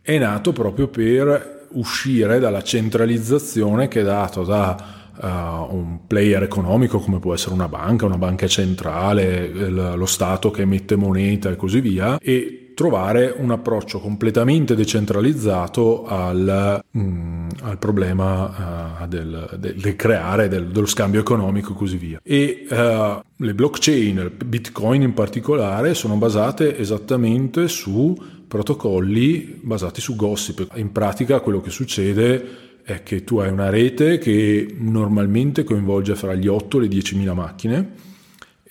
è 0.00 0.18
nato 0.18 0.52
proprio 0.52 0.88
per 0.88 1.66
uscire 1.72 2.38
dalla 2.38 2.62
centralizzazione 2.62 3.88
che 3.88 4.00
è 4.00 4.04
dato 4.04 4.44
da 4.44 5.00
Uh, 5.14 5.76
un 5.76 6.06
player 6.06 6.42
economico 6.42 6.98
come 6.98 7.18
può 7.18 7.34
essere 7.34 7.52
una 7.52 7.68
banca, 7.68 8.06
una 8.06 8.16
banca 8.16 8.46
centrale, 8.46 9.44
il, 9.44 9.92
lo 9.94 10.06
Stato 10.06 10.50
che 10.50 10.62
emette 10.62 10.96
moneta 10.96 11.50
e 11.50 11.56
così 11.56 11.80
via, 11.80 12.18
e 12.18 12.61
trovare 12.74 13.34
un 13.36 13.50
approccio 13.50 13.98
completamente 14.00 14.74
decentralizzato 14.74 16.04
al, 16.06 16.82
mm, 16.96 17.48
al 17.62 17.78
problema 17.78 18.98
uh, 19.00 19.06
del, 19.06 19.56
del, 19.58 19.74
del, 19.76 19.96
creare, 19.96 20.48
del, 20.48 20.68
dello 20.68 20.86
scambio 20.86 21.20
economico 21.20 21.72
e 21.72 21.76
così 21.76 21.96
via. 21.96 22.20
E 22.22 22.66
uh, 22.68 23.22
le 23.36 23.54
blockchain, 23.54 24.32
Bitcoin 24.44 25.02
in 25.02 25.14
particolare, 25.14 25.94
sono 25.94 26.16
basate 26.16 26.78
esattamente 26.78 27.68
su 27.68 28.16
protocolli 28.46 29.60
basati 29.62 30.00
su 30.00 30.14
gossip. 30.16 30.68
In 30.74 30.92
pratica 30.92 31.40
quello 31.40 31.60
che 31.60 31.70
succede 31.70 32.70
è 32.84 33.02
che 33.02 33.24
tu 33.24 33.38
hai 33.38 33.50
una 33.50 33.70
rete 33.70 34.18
che 34.18 34.74
normalmente 34.78 35.64
coinvolge 35.64 36.14
fra 36.16 36.34
gli 36.34 36.48
8 36.48 36.78
e 36.78 36.80
le 36.80 36.88
10.000 36.88 37.34
macchine 37.34 38.10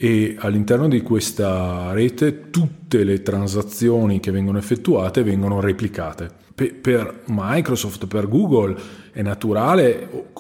e 0.04 0.36
all'interno 0.40 0.88
di 0.88 1.04
questa 1.04 1.92
rete 1.94 2.50
tutte 2.50 3.04
le 3.04 3.22
transazioni 3.22 4.20
che 4.20 4.32
vengono 4.32 4.58
effettuate 4.58 5.22
vengono 5.22 5.60
replicate. 5.60 6.28
Per 6.56 7.22
Microsoft, 7.28 8.08
per 8.08 8.28
Google 8.28 8.76
è 9.12 9.22
naturale 9.22 10.32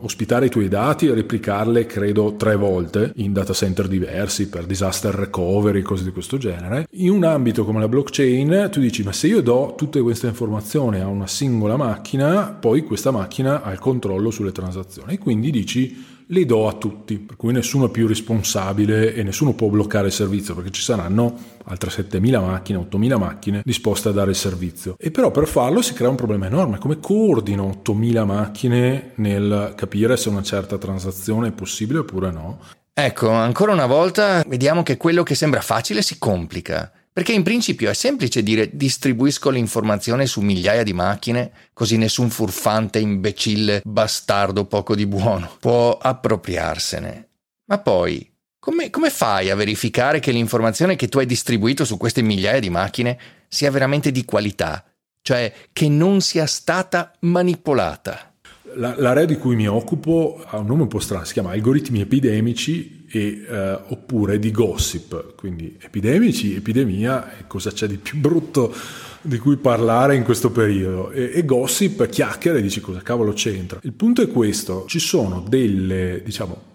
ospitare 0.00 0.46
i 0.46 0.48
tuoi 0.50 0.66
dati 0.66 1.06
e 1.06 1.14
replicarle 1.14 1.86
credo 1.86 2.34
tre 2.34 2.56
volte 2.56 3.12
in 3.16 3.32
data 3.32 3.52
center 3.52 3.86
diversi 3.86 4.48
per 4.48 4.64
disaster 4.64 5.14
recovery, 5.14 5.82
cose 5.82 6.02
di 6.02 6.10
questo 6.10 6.36
genere. 6.36 6.88
In 6.92 7.10
un 7.10 7.22
ambito 7.22 7.64
come 7.64 7.78
la 7.78 7.88
blockchain 7.88 8.70
tu 8.72 8.80
dici 8.80 9.04
ma 9.04 9.12
se 9.12 9.28
io 9.28 9.40
do 9.40 9.74
tutte 9.76 10.00
queste 10.00 10.26
informazioni 10.26 10.98
a 10.98 11.06
una 11.06 11.28
singola 11.28 11.76
macchina, 11.76 12.56
poi 12.58 12.82
questa 12.82 13.12
macchina 13.12 13.62
ha 13.62 13.70
il 13.70 13.78
controllo 13.78 14.32
sulle 14.32 14.52
transazioni 14.52 15.16
quindi 15.18 15.52
dici 15.52 16.14
le 16.28 16.44
do 16.44 16.68
a 16.68 16.72
tutti, 16.72 17.18
per 17.18 17.36
cui 17.36 17.52
nessuno 17.52 17.86
è 17.86 17.90
più 17.90 18.06
responsabile 18.06 19.14
e 19.14 19.22
nessuno 19.22 19.54
può 19.54 19.68
bloccare 19.68 20.08
il 20.08 20.12
servizio 20.12 20.54
perché 20.54 20.70
ci 20.70 20.82
saranno 20.82 21.38
altre 21.64 21.90
7.000 21.90 22.40
macchine, 22.40 22.78
8.000 22.78 23.18
macchine 23.18 23.62
disposte 23.64 24.08
a 24.08 24.12
dare 24.12 24.30
il 24.30 24.36
servizio. 24.36 24.96
E 24.98 25.10
però 25.10 25.30
per 25.30 25.46
farlo 25.46 25.82
si 25.82 25.92
crea 25.92 26.08
un 26.08 26.16
problema 26.16 26.46
enorme, 26.46 26.78
come 26.78 26.98
coordino 26.98 27.82
8.000 27.84 28.24
macchine 28.24 29.12
nel 29.16 29.74
capire 29.76 30.16
se 30.16 30.28
una 30.28 30.42
certa 30.42 30.78
transazione 30.78 31.48
è 31.48 31.52
possibile 31.52 32.00
oppure 32.00 32.30
no? 32.30 32.58
Ecco, 32.92 33.30
ancora 33.30 33.72
una 33.72 33.86
volta 33.86 34.42
vediamo 34.46 34.82
che 34.82 34.96
quello 34.96 35.22
che 35.22 35.34
sembra 35.34 35.60
facile 35.60 36.02
si 36.02 36.18
complica. 36.18 36.90
Perché 37.16 37.32
in 37.32 37.44
principio 37.44 37.88
è 37.88 37.94
semplice 37.94 38.42
dire 38.42 38.76
distribuisco 38.76 39.48
l'informazione 39.48 40.26
su 40.26 40.42
migliaia 40.42 40.82
di 40.82 40.92
macchine, 40.92 41.50
così 41.72 41.96
nessun 41.96 42.28
furfante, 42.28 42.98
imbecille, 42.98 43.80
bastardo 43.82 44.66
poco 44.66 44.94
di 44.94 45.06
buono 45.06 45.56
può 45.58 45.96
appropriarsene. 45.96 47.28
Ma 47.70 47.78
poi, 47.78 48.30
come, 48.58 48.90
come 48.90 49.08
fai 49.08 49.48
a 49.48 49.54
verificare 49.54 50.20
che 50.20 50.30
l'informazione 50.30 50.94
che 50.94 51.08
tu 51.08 51.16
hai 51.16 51.24
distribuito 51.24 51.86
su 51.86 51.96
queste 51.96 52.20
migliaia 52.20 52.60
di 52.60 52.68
macchine 52.68 53.18
sia 53.48 53.70
veramente 53.70 54.12
di 54.12 54.26
qualità, 54.26 54.84
cioè 55.22 55.50
che 55.72 55.88
non 55.88 56.20
sia 56.20 56.44
stata 56.44 57.12
manipolata? 57.20 58.35
L'area 58.74 59.24
di 59.24 59.36
cui 59.36 59.56
mi 59.56 59.66
occupo 59.66 60.42
ha 60.46 60.58
un 60.58 60.66
nome 60.66 60.82
un 60.82 60.88
po' 60.88 60.98
strano, 60.98 61.24
si 61.24 61.32
chiama 61.32 61.52
algoritmi 61.52 62.00
epidemici 62.00 63.06
e, 63.08 63.44
eh, 63.48 63.80
oppure 63.88 64.38
di 64.38 64.50
gossip, 64.50 65.34
quindi 65.34 65.76
epidemici, 65.80 66.54
epidemia, 66.54 67.38
e 67.38 67.44
cosa 67.46 67.70
c'è 67.70 67.86
di 67.86 67.96
più 67.96 68.18
brutto 68.18 68.74
di 69.22 69.38
cui 69.38 69.56
parlare 69.56 70.14
in 70.14 70.24
questo 70.24 70.50
periodo 70.50 71.10
e, 71.10 71.30
e 71.34 71.44
gossip, 71.44 72.06
chiacchiere, 72.08 72.60
dici 72.60 72.80
cosa 72.80 73.00
cavolo 73.00 73.32
c'entra. 73.32 73.80
Il 73.82 73.92
punto 73.92 74.22
è 74.22 74.28
questo, 74.28 74.84
ci 74.88 74.98
sono 74.98 75.44
delle, 75.48 76.22
diciamo, 76.24 76.74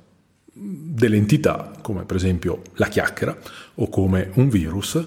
delle 0.54 1.16
entità 1.16 1.72
come 1.82 2.04
per 2.04 2.16
esempio 2.18 2.62
la 2.76 2.88
chiacchiera 2.88 3.38
o 3.76 3.90
come 3.90 4.32
un 4.36 4.50
virus 4.50 5.04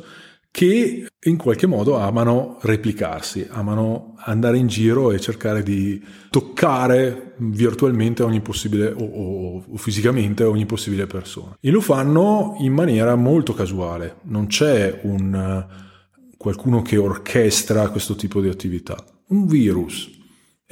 che 0.55 1.09
in 1.21 1.37
qualche 1.37 1.67
modo 1.67 1.97
amano 1.97 2.59
replicarsi, 2.61 3.45
amano 3.51 4.15
andare 4.19 4.57
in 4.57 4.69
giro 4.69 5.11
e 5.11 5.19
cercare 5.19 5.65
di 5.65 6.01
toccare 6.31 7.35
virtualmente 7.39 8.23
ogni 8.23 8.41
possibile 8.41 8.87
o, 8.87 9.05
o, 9.05 9.65
o, 9.69 9.77
fisicamente 9.77 10.45
ogni 10.45 10.65
possibile 10.65 11.09
persona. 11.09 11.57
E 11.61 11.71
lo 11.73 11.81
fanno 11.81 12.55
in 12.61 12.73
maniera 12.73 13.17
molto 13.17 13.53
casuale, 13.53 14.19
non 14.27 14.47
c'è 14.47 15.01
un 15.03 15.67
qualcuno 16.37 16.83
che 16.83 16.99
orchestra 16.99 17.89
questo 17.89 18.15
tipo 18.15 18.41
di 18.41 18.49
attività. 18.49 18.95
Un 19.31 19.49
virus 19.49 20.14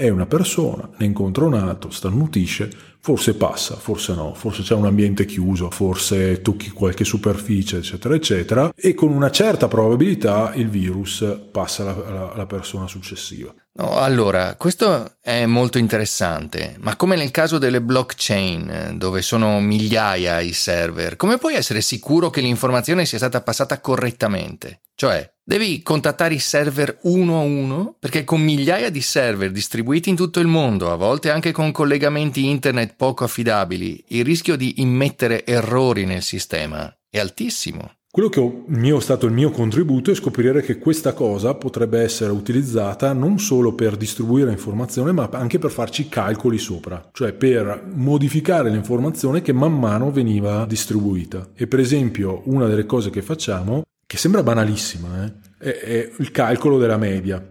è 0.03 0.09
una 0.09 0.27
persona, 0.27 0.91
ne 0.97 1.07
incontra 1.07 1.45
un 1.45 1.55
altro, 1.55 1.91
starnutisce, 1.91 2.69
forse 3.01 3.35
passa, 3.35 3.77
forse 3.77 4.15
no, 4.15 4.35
forse 4.35 4.63
c'è 4.63 4.75
un 4.75 4.87
ambiente 4.87 5.25
chiuso, 5.27 5.71
forse 5.71 6.43
tocchi 6.43 6.71
qualche 6.71 7.05
superficie, 7.05 7.77
eccetera, 7.77 8.17
eccetera, 8.17 8.73
e 8.75 8.95
con 8.95 9.11
una 9.11 9.31
certa 9.31 9.69
probabilità 9.69 10.55
il 10.57 10.69
virus 10.69 11.25
passa 11.53 12.33
alla, 12.35 12.47
persona 12.47 12.89
successiva. 12.89 13.55
No, 13.75 13.97
allora, 13.97 14.57
questo 14.57 15.19
è 15.21 15.47
molto 15.47 15.79
interessante, 15.79 16.75
ma 16.81 16.97
come 16.97 17.15
nel 17.15 17.31
caso 17.31 17.59
delle 17.59 17.81
blockchain, 17.81 18.95
dove 18.97 19.23
sono 19.23 19.61
migliaia 19.61 20.41
i 20.41 20.53
server, 20.53 21.15
come 21.15 21.39
puoi 21.39 21.55
essere 21.55 21.81
sicuro 21.81 22.29
che 22.29 22.41
l'informazione 22.41 23.05
sia 23.05 23.19
stata 23.19 23.41
passata 23.41 23.81
correttamente? 23.81 24.81
Cioè, 25.03 25.29
devi 25.43 25.83
contattare 25.83 26.35
i 26.35 26.39
server 26.39 27.01
uno 27.03 27.41
a 27.41 27.43
uno, 27.43 27.97
perché 27.99 28.23
con 28.23 28.41
migliaia 28.41 28.89
di 28.89 29.01
server 29.01 29.51
distribuiti 29.51 30.11
in 30.11 30.15
tutto 30.15 30.39
il 30.39 30.47
mondo, 30.47 30.93
a 30.93 30.95
volte 30.95 31.33
anche 31.33 31.51
con 31.51 31.73
collegamenti 31.73 32.49
internet 32.49 32.95
poco 32.97 33.25
affidabili, 33.25 34.05
il 34.11 34.25
rischio 34.25 34.55
di 34.55 34.81
immettere 34.81 35.45
errori 35.45 36.05
nel 36.05 36.23
sistema 36.23 36.89
è 37.11 37.19
altissimo. 37.19 37.95
Quello 38.09 38.29
che 38.29 38.39
ho 38.39 38.63
mio, 38.67 39.01
stato 39.01 39.27
il 39.27 39.33
mio 39.33 39.51
contributo 39.51 40.13
è 40.13 40.15
scoprire 40.15 40.63
che 40.63 40.79
questa 40.79 41.15
cosa 41.15 41.55
potrebbe 41.55 42.01
essere 42.01 42.31
utilizzata 42.31 43.13
non 43.13 43.41
solo 43.41 43.75
per 43.75 43.97
distribuire 43.97 44.53
informazione, 44.53 45.11
ma 45.11 45.29
anche 45.33 45.59
per 45.59 45.73
farci 45.73 46.09
calcoli 46.09 46.59
sopra, 46.59 47.09
cioè 47.13 47.33
per 47.33 47.91
modificare 47.93 48.71
l'informazione 48.71 49.43
che 49.43 49.53
man 49.53 49.77
mano 49.77 50.13
veniva 50.13 50.65
distribuita. 50.65 51.51
E 51.57 51.67
per 51.67 51.81
esempio, 51.81 52.43
una 52.45 52.69
delle 52.69 52.87
cose 52.87 53.11
che 53.11 53.23
facciamo, 53.23 53.83
che 54.13 54.19
sembra 54.19 54.43
banalissima, 54.43 55.25
eh, 55.59 55.81
è, 55.81 55.81
è 55.81 56.11
il 56.19 56.31
calcolo 56.33 56.77
della 56.77 56.99
media. 56.99 57.49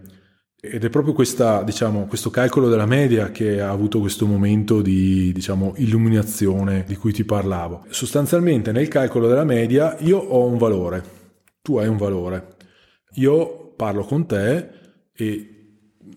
Ed 0.60 0.84
è 0.84 0.90
proprio 0.90 1.12
questa, 1.12 1.64
diciamo, 1.64 2.06
questo 2.06 2.30
calcolo 2.30 2.68
della 2.68 2.86
media 2.86 3.32
che 3.32 3.60
ha 3.60 3.70
avuto 3.70 3.98
questo 3.98 4.26
momento 4.26 4.80
di 4.80 5.32
diciamo, 5.32 5.74
illuminazione 5.78 6.84
di 6.86 6.94
cui 6.94 7.12
ti 7.12 7.24
parlavo. 7.24 7.84
Sostanzialmente 7.88 8.70
nel 8.70 8.86
calcolo 8.86 9.26
della 9.26 9.42
media 9.42 9.96
io 10.02 10.18
ho 10.18 10.46
un 10.46 10.56
valore, 10.56 11.02
tu 11.62 11.78
hai 11.78 11.88
un 11.88 11.96
valore, 11.96 12.54
io 13.14 13.72
parlo 13.74 14.04
con 14.04 14.24
te 14.24 14.68
e 15.12 15.61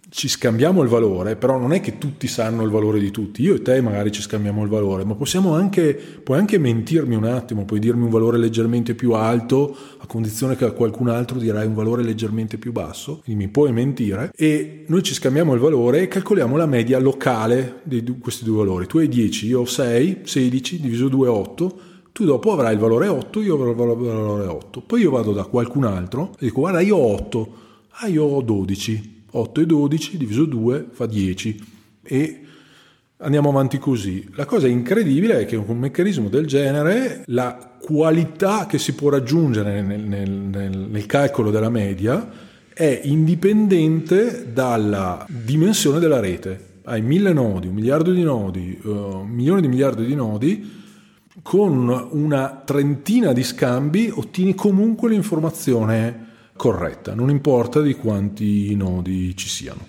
ci 0.09 0.27
scambiamo 0.29 0.81
il 0.81 0.87
valore, 0.87 1.35
però 1.35 1.57
non 1.57 1.73
è 1.73 1.81
che 1.81 1.97
tutti 1.97 2.27
sanno 2.27 2.63
il 2.63 2.69
valore 2.69 2.99
di 2.99 3.11
tutti. 3.11 3.41
Io 3.41 3.55
e 3.55 3.61
te 3.61 3.81
magari 3.81 4.11
ci 4.11 4.21
scambiamo 4.21 4.63
il 4.63 4.69
valore, 4.69 5.03
ma 5.03 5.15
possiamo 5.15 5.53
anche, 5.53 5.93
puoi 6.23 6.37
anche 6.37 6.57
mentirmi 6.57 7.15
un 7.15 7.25
attimo, 7.25 7.65
puoi 7.65 7.79
dirmi 7.79 8.03
un 8.03 8.09
valore 8.09 8.37
leggermente 8.37 8.95
più 8.95 9.11
alto 9.11 9.75
a 9.97 10.07
condizione 10.07 10.55
che 10.55 10.65
a 10.65 10.71
qualcun 10.71 11.09
altro 11.09 11.37
dirai 11.37 11.67
un 11.67 11.73
valore 11.73 12.03
leggermente 12.03 12.57
più 12.57 12.71
basso, 12.71 13.21
quindi 13.23 13.45
mi 13.45 13.51
puoi 13.51 13.71
mentire 13.73 14.31
e 14.35 14.85
noi 14.87 15.03
ci 15.03 15.13
scambiamo 15.13 15.53
il 15.53 15.59
valore 15.59 16.03
e 16.03 16.07
calcoliamo 16.07 16.55
la 16.55 16.65
media 16.65 16.99
locale 16.99 17.81
di 17.83 18.03
questi 18.19 18.45
due 18.45 18.57
valori. 18.57 18.87
Tu 18.87 18.99
hai 18.99 19.09
10, 19.09 19.47
io 19.47 19.61
ho 19.61 19.65
6, 19.65 20.21
16, 20.23 20.79
diviso 20.79 21.09
2 21.09 21.27
è 21.27 21.29
8, 21.29 21.79
tu 22.11 22.23
dopo 22.23 22.53
avrai 22.53 22.73
il 22.73 22.79
valore 22.79 23.07
8, 23.07 23.41
io 23.41 23.55
avrò 23.55 23.71
il 23.71 23.75
valore 23.75 24.45
8. 24.45 24.81
Poi 24.81 25.01
io 25.01 25.11
vado 25.11 25.33
da 25.33 25.43
qualcun 25.43 25.83
altro 25.83 26.31
e 26.39 26.45
dico 26.45 26.61
guarda 26.61 26.79
io 26.79 26.95
ho 26.95 27.13
8, 27.13 27.49
ah 27.89 28.07
io 28.07 28.23
ho 28.23 28.41
12 28.41 29.14
8 29.37 29.61
e 29.61 29.65
12 29.65 30.17
diviso 30.17 30.45
2 30.45 30.87
fa 30.91 31.05
10 31.05 31.63
e 32.03 32.39
andiamo 33.17 33.49
avanti 33.49 33.77
così. 33.77 34.27
La 34.35 34.45
cosa 34.45 34.67
incredibile 34.67 35.39
è 35.39 35.45
che 35.45 35.57
con 35.57 35.75
un 35.75 35.79
meccanismo 35.79 36.29
del 36.29 36.45
genere 36.45 37.23
la 37.27 37.75
qualità 37.79 38.65
che 38.65 38.79
si 38.79 38.93
può 38.93 39.09
raggiungere 39.09 39.81
nel, 39.81 40.01
nel, 40.01 40.31
nel, 40.31 40.77
nel 40.77 41.05
calcolo 41.05 41.51
della 41.51 41.69
media 41.69 42.29
è 42.73 43.01
indipendente 43.03 44.51
dalla 44.51 45.25
dimensione 45.27 45.99
della 45.99 46.19
rete. 46.19 46.73
Hai 46.83 47.01
mille 47.01 47.33
nodi, 47.33 47.67
un 47.67 47.73
miliardo 47.73 48.11
di 48.11 48.21
nodi, 48.21 48.79
uh, 48.83 49.25
milioni 49.27 49.61
di 49.61 49.67
miliardi 49.67 50.05
di 50.05 50.15
nodi, 50.15 50.83
con 51.41 52.07
una 52.11 52.61
trentina 52.63 53.33
di 53.33 53.43
scambi 53.43 54.11
ottieni 54.13 54.55
comunque 54.55 55.09
l'informazione 55.09 56.24
corretta, 56.55 57.13
non 57.13 57.29
importa 57.29 57.81
di 57.81 57.93
quanti 57.93 58.75
nodi 58.75 59.35
ci 59.35 59.49
siano. 59.49 59.87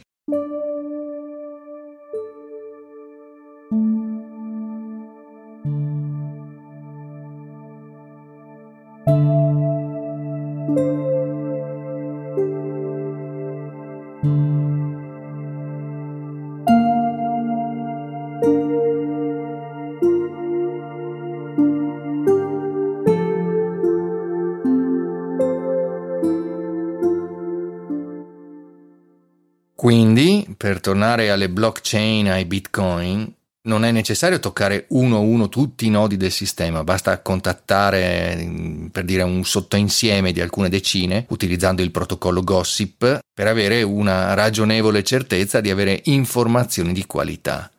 Tornare 30.97 31.31
alle 31.31 31.51
blockchain, 31.51 32.31
ai 32.31 32.47
bitcoin, 32.47 33.31
non 33.65 33.85
è 33.85 33.91
necessario 33.91 34.41
toccare 34.41 34.87
uno 34.91 35.17
a 35.17 35.21
uno 35.21 35.51
tutti 35.51 35.85
i 35.85 35.91
nodi 35.91 36.17
del 36.17 36.31
sistema, 36.31 36.85
basta 36.85 37.21
contattare 37.21 38.89
per 38.91 39.05
dire 39.05 39.23
un 39.23 39.45
sottoinsieme 39.45 40.33
di 40.33 40.41
alcune 40.41 40.71
decine 40.71 41.27
utilizzando 41.29 41.83
il 41.83 41.91
protocollo 41.91 42.43
Gossip 42.43 43.19
per 43.35 43.47
avere 43.47 43.83
una 43.83 44.33
ragionevole 44.33 45.03
certezza 45.03 45.61
di 45.61 45.71
avere 45.71 46.01
informazioni 46.05 46.95
di 46.95 47.05
qualità. 47.05 47.71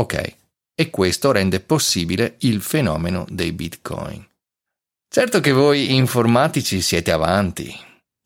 Ok, 0.00 0.36
e 0.74 0.90
questo 0.90 1.30
rende 1.30 1.60
possibile 1.60 2.34
il 2.40 2.60
fenomeno 2.60 3.24
dei 3.28 3.52
bitcoin. 3.52 4.26
Certo 5.08 5.38
che 5.38 5.52
voi 5.52 5.94
informatici 5.94 6.80
siete 6.80 7.12
avanti, 7.12 7.72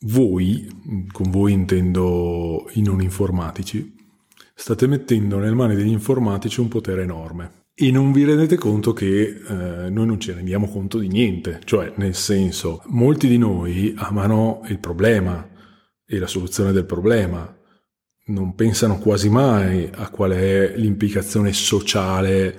voi, 0.05 0.67
con 1.13 1.31
voi 1.31 1.53
intendo 1.53 2.69
i 2.73 2.83
non 2.83 3.01
informatici, 3.01 3.95
state 4.55 4.87
mettendo 4.87 5.39
nelle 5.39 5.55
mani 5.55 5.75
degli 5.75 5.91
informatici 5.91 6.61
un 6.61 6.69
potere 6.69 7.03
enorme. 7.03 7.63
E 7.75 7.91
non 7.91 8.13
vi 8.13 8.25
rendete 8.25 8.57
conto 8.57 8.93
che 8.93 9.23
eh, 9.23 9.91
noi 9.91 10.07
non 10.07 10.21
ci 10.21 10.31
rendiamo 10.33 10.69
conto 10.69 10.99
di 10.99 11.09
niente, 11.09 11.61
cioè 11.65 11.93
nel 11.97 12.15
senso, 12.15 12.83
molti 12.87 13.27
di 13.27 13.39
noi 13.39 13.93
amano 13.97 14.63
il 14.69 14.79
problema 14.79 15.49
e 16.07 16.19
la 16.19 16.29
soluzione 16.29 16.71
del 16.73 16.85
problema, 16.85 17.53
non 18.27 18.55
pensano 18.55 18.99
quasi 18.99 19.29
mai 19.29 19.91
a 19.93 20.09
qual 20.09 20.31
è 20.33 20.75
l'implicazione 20.77 21.53
sociale 21.53 22.57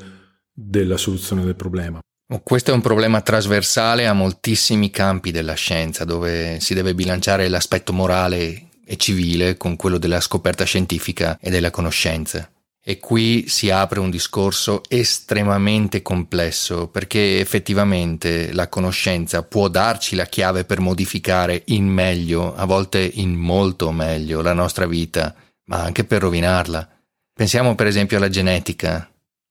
della 0.51 0.97
soluzione 0.97 1.43
del 1.45 1.55
problema. 1.55 1.99
Questo 2.27 2.71
è 2.71 2.73
un 2.73 2.81
problema 2.81 3.21
trasversale 3.21 4.07
a 4.07 4.13
moltissimi 4.13 4.89
campi 4.89 5.29
della 5.29 5.53
scienza, 5.53 6.05
dove 6.05 6.59
si 6.59 6.73
deve 6.73 6.95
bilanciare 6.95 7.47
l'aspetto 7.47 7.93
morale 7.93 8.69
e 8.83 8.97
civile 8.97 9.57
con 9.57 9.75
quello 9.75 9.99
della 9.99 10.19
scoperta 10.19 10.63
scientifica 10.63 11.37
e 11.39 11.51
della 11.51 11.69
conoscenza. 11.69 12.49
E 12.83 12.97
qui 12.97 13.47
si 13.47 13.69
apre 13.69 13.99
un 13.99 14.09
discorso 14.09 14.81
estremamente 14.87 16.01
complesso 16.01 16.87
perché 16.87 17.39
effettivamente 17.39 18.51
la 18.53 18.69
conoscenza 18.69 19.43
può 19.43 19.67
darci 19.67 20.15
la 20.15 20.25
chiave 20.25 20.65
per 20.65 20.79
modificare 20.79 21.61
in 21.65 21.85
meglio, 21.85 22.55
a 22.55 22.65
volte 22.65 22.99
in 23.01 23.35
molto 23.35 23.91
meglio, 23.91 24.41
la 24.41 24.53
nostra 24.53 24.87
vita, 24.87 25.33
ma 25.65 25.83
anche 25.83 26.03
per 26.03 26.21
rovinarla. 26.21 26.89
Pensiamo 27.33 27.75
per 27.75 27.85
esempio 27.85 28.17
alla 28.17 28.29
genetica 28.29 29.07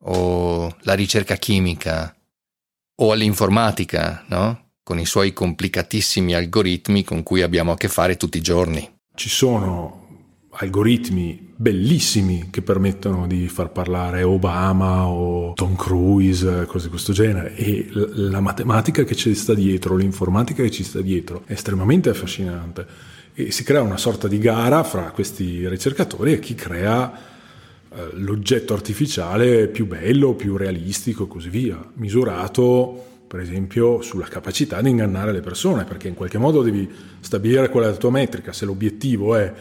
o 0.06 0.74
la 0.80 0.94
ricerca 0.94 1.36
chimica 1.36 2.13
o 2.96 3.12
all'informatica, 3.12 4.24
no? 4.28 4.68
Con 4.82 4.98
i 4.98 5.06
suoi 5.06 5.32
complicatissimi 5.32 6.34
algoritmi 6.34 7.04
con 7.04 7.22
cui 7.22 7.42
abbiamo 7.42 7.72
a 7.72 7.76
che 7.76 7.88
fare 7.88 8.16
tutti 8.16 8.38
i 8.38 8.42
giorni. 8.42 8.88
Ci 9.14 9.28
sono 9.28 10.02
algoritmi 10.50 11.52
bellissimi 11.56 12.48
che 12.50 12.62
permettono 12.62 13.26
di 13.26 13.48
far 13.48 13.70
parlare 13.70 14.22
Obama 14.22 15.06
o 15.06 15.52
Tom 15.54 15.74
Cruise, 15.76 16.66
cose 16.66 16.84
di 16.84 16.90
questo 16.90 17.12
genere. 17.12 17.54
E 17.56 17.88
la 17.92 18.40
matematica 18.40 19.04
che 19.04 19.14
ci 19.14 19.34
sta 19.34 19.54
dietro, 19.54 19.96
l'informatica 19.96 20.62
che 20.62 20.70
ci 20.70 20.84
sta 20.84 21.00
dietro 21.00 21.42
è 21.46 21.52
estremamente 21.52 22.10
affascinante. 22.10 22.86
E 23.34 23.50
si 23.50 23.64
crea 23.64 23.82
una 23.82 23.96
sorta 23.96 24.28
di 24.28 24.38
gara 24.38 24.84
fra 24.84 25.10
questi 25.10 25.66
ricercatori 25.68 26.34
e 26.34 26.38
chi 26.38 26.54
crea 26.54 27.32
eh, 27.94 28.08
l'oggetto 28.14 28.74
artificiale 28.74 29.68
più 29.68 29.86
bello, 29.86 30.34
più 30.34 30.56
realistico 30.56 31.24
e 31.24 31.28
così 31.28 31.48
via, 31.48 31.78
misurato 31.94 33.12
per 33.26 33.40
esempio 33.40 34.00
sulla 34.00 34.26
capacità 34.26 34.80
di 34.80 34.90
ingannare 34.90 35.32
le 35.32 35.40
persone, 35.40 35.84
perché 35.84 36.08
in 36.08 36.14
qualche 36.14 36.38
modo 36.38 36.62
devi 36.62 36.88
stabilire 37.20 37.68
qual 37.68 37.84
è 37.84 37.86
la 37.88 37.96
tua 37.96 38.10
metrica, 38.10 38.52
se 38.52 38.64
l'obiettivo 38.64 39.34
è 39.34 39.52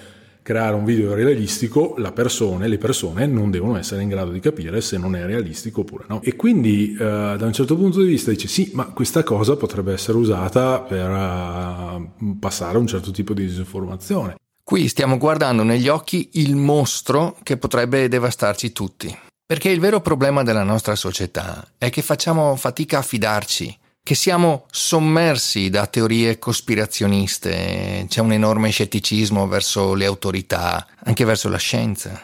creare 0.43 0.75
un 0.75 0.83
video 0.83 1.15
realistico, 1.15 1.95
la 1.97 2.11
persona, 2.11 2.67
le 2.67 2.77
persone 2.77 3.25
non 3.25 3.49
devono 3.49 3.77
essere 3.77 4.03
in 4.03 4.09
grado 4.09 4.29
di 4.29 4.39
capire 4.39 4.81
se 4.81 4.97
non 4.97 5.15
è 5.15 5.25
realistico 5.25 5.81
oppure 5.81 6.03
no. 6.07 6.21
E 6.21 6.35
quindi 6.35 6.91
eh, 6.91 6.97
da 6.97 7.45
un 7.45 7.53
certo 7.53 7.75
punto 7.75 8.01
di 8.01 8.07
vista 8.07 8.29
dice 8.29 8.47
sì, 8.47 8.71
ma 8.73 8.85
questa 8.87 9.23
cosa 9.23 9.55
potrebbe 9.55 9.93
essere 9.93 10.17
usata 10.17 10.81
per 10.81 11.09
uh, 11.09 12.37
passare 12.37 12.77
un 12.77 12.85
certo 12.85 13.09
tipo 13.11 13.33
di 13.33 13.45
disinformazione. 13.45 14.35
Qui 14.63 14.87
stiamo 14.87 15.17
guardando 15.17 15.63
negli 15.63 15.89
occhi 15.89 16.29
il 16.33 16.55
mostro 16.55 17.37
che 17.43 17.57
potrebbe 17.57 18.07
devastarci 18.07 18.71
tutti. 18.71 19.15
Perché 19.45 19.69
il 19.69 19.81
vero 19.81 19.99
problema 19.99 20.41
della 20.41 20.63
nostra 20.63 20.95
società 20.95 21.67
è 21.77 21.89
che 21.89 22.01
facciamo 22.01 22.55
fatica 22.55 22.99
a 22.99 23.03
fidarci 23.03 23.77
che 24.01 24.15
siamo 24.15 24.65
sommersi 24.69 25.69
da 25.69 25.87
teorie 25.87 26.37
cospirazioniste, 26.37 28.05
c'è 28.09 28.19
un 28.19 28.33
enorme 28.33 28.69
scetticismo 28.69 29.47
verso 29.47 29.93
le 29.93 30.05
autorità, 30.05 30.85
anche 31.05 31.23
verso 31.23 31.47
la 31.47 31.57
scienza. 31.57 32.21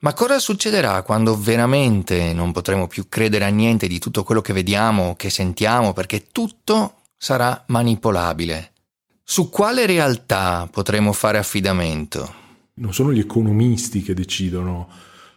Ma 0.00 0.12
cosa 0.12 0.38
succederà 0.38 1.02
quando 1.02 1.38
veramente 1.38 2.34
non 2.34 2.52
potremo 2.52 2.86
più 2.86 3.08
credere 3.08 3.44
a 3.44 3.48
niente 3.48 3.86
di 3.86 3.98
tutto 3.98 4.24
quello 4.24 4.42
che 4.42 4.52
vediamo, 4.52 5.14
che 5.16 5.30
sentiamo, 5.30 5.92
perché 5.92 6.26
tutto 6.32 6.96
sarà 7.16 7.62
manipolabile? 7.68 8.71
Su 9.24 9.48
quale 9.50 9.86
realtà 9.86 10.68
potremo 10.70 11.12
fare 11.12 11.38
affidamento? 11.38 12.40
Non 12.74 12.92
sono 12.92 13.12
gli 13.12 13.18
economisti 13.18 14.02
che 14.02 14.14
decidono 14.14 14.88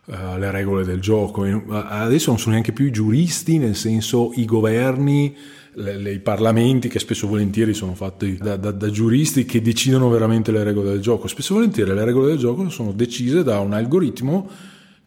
uh, 0.06 0.38
le 0.38 0.52
regole 0.52 0.84
del 0.84 1.00
gioco, 1.00 1.44
adesso 1.44 2.30
non 2.30 2.40
sono 2.40 2.52
neanche 2.54 2.72
più 2.72 2.86
i 2.86 2.92
giuristi, 2.92 3.58
nel 3.58 3.76
senso 3.76 4.32
i 4.36 4.46
governi 4.46 5.36
le, 5.76 5.98
le, 5.98 6.12
i 6.14 6.20
parlamenti 6.20 6.88
che 6.88 7.00
spesso 7.00 7.28
volentieri 7.28 7.74
sono 7.74 7.96
fatti 7.96 8.38
da, 8.38 8.56
da, 8.56 8.72
da, 8.72 8.90
giuristi 8.90 9.46
che 9.46 9.62
decidono 9.62 10.10
veramente 10.10 10.52
le 10.52 10.64
regole 10.64 10.90
del 10.90 11.02
gioco. 11.02 11.28
Spesso 11.28 11.54
volentieri 11.54 11.94
le 11.94 12.06
regole 12.06 12.28
del 12.28 12.38
gioco 12.38 12.70
sono 12.70 12.92
decise 12.92 13.44
da 13.44 13.60
un 13.60 13.74
algoritmo 13.74 14.50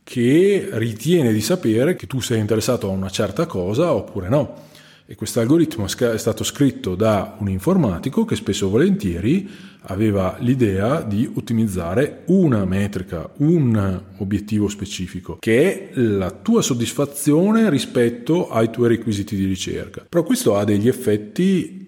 che 0.03 0.69
ritiene 0.73 1.33
di 1.33 1.41
sapere 1.41 1.95
che 1.95 2.07
tu 2.07 2.21
sei 2.21 2.41
interessato 2.41 2.88
a 2.88 2.91
una 2.91 3.11
certa 3.11 3.47
cosa 3.47 3.93
oppure 3.93 4.29
no. 4.29 4.67
E 5.11 5.14
questo 5.14 5.40
algoritmo 5.40 5.87
è 5.87 6.18
stato 6.18 6.44
scritto 6.44 6.94
da 6.94 7.37
un 7.38 7.49
informatico 7.49 8.27
che 8.27 8.37
spesso 8.37 8.66
e 8.66 8.71
volentieri 8.71 9.49
aveva 9.85 10.37
l'idea 10.40 11.01
di 11.01 11.27
ottimizzare 11.33 12.25
una 12.27 12.66
metrica, 12.66 13.31
un 13.38 14.03
obiettivo 14.18 14.68
specifico, 14.68 15.38
che 15.40 15.92
è 15.92 15.99
la 15.99 16.31
tua 16.31 16.61
soddisfazione 16.61 17.71
rispetto 17.71 18.51
ai 18.51 18.68
tuoi 18.71 18.88
requisiti 18.88 19.35
di 19.35 19.47
ricerca. 19.47 20.05
Però 20.07 20.23
questo 20.23 20.57
ha 20.59 20.64
degli 20.64 20.88
effetti 20.88 21.87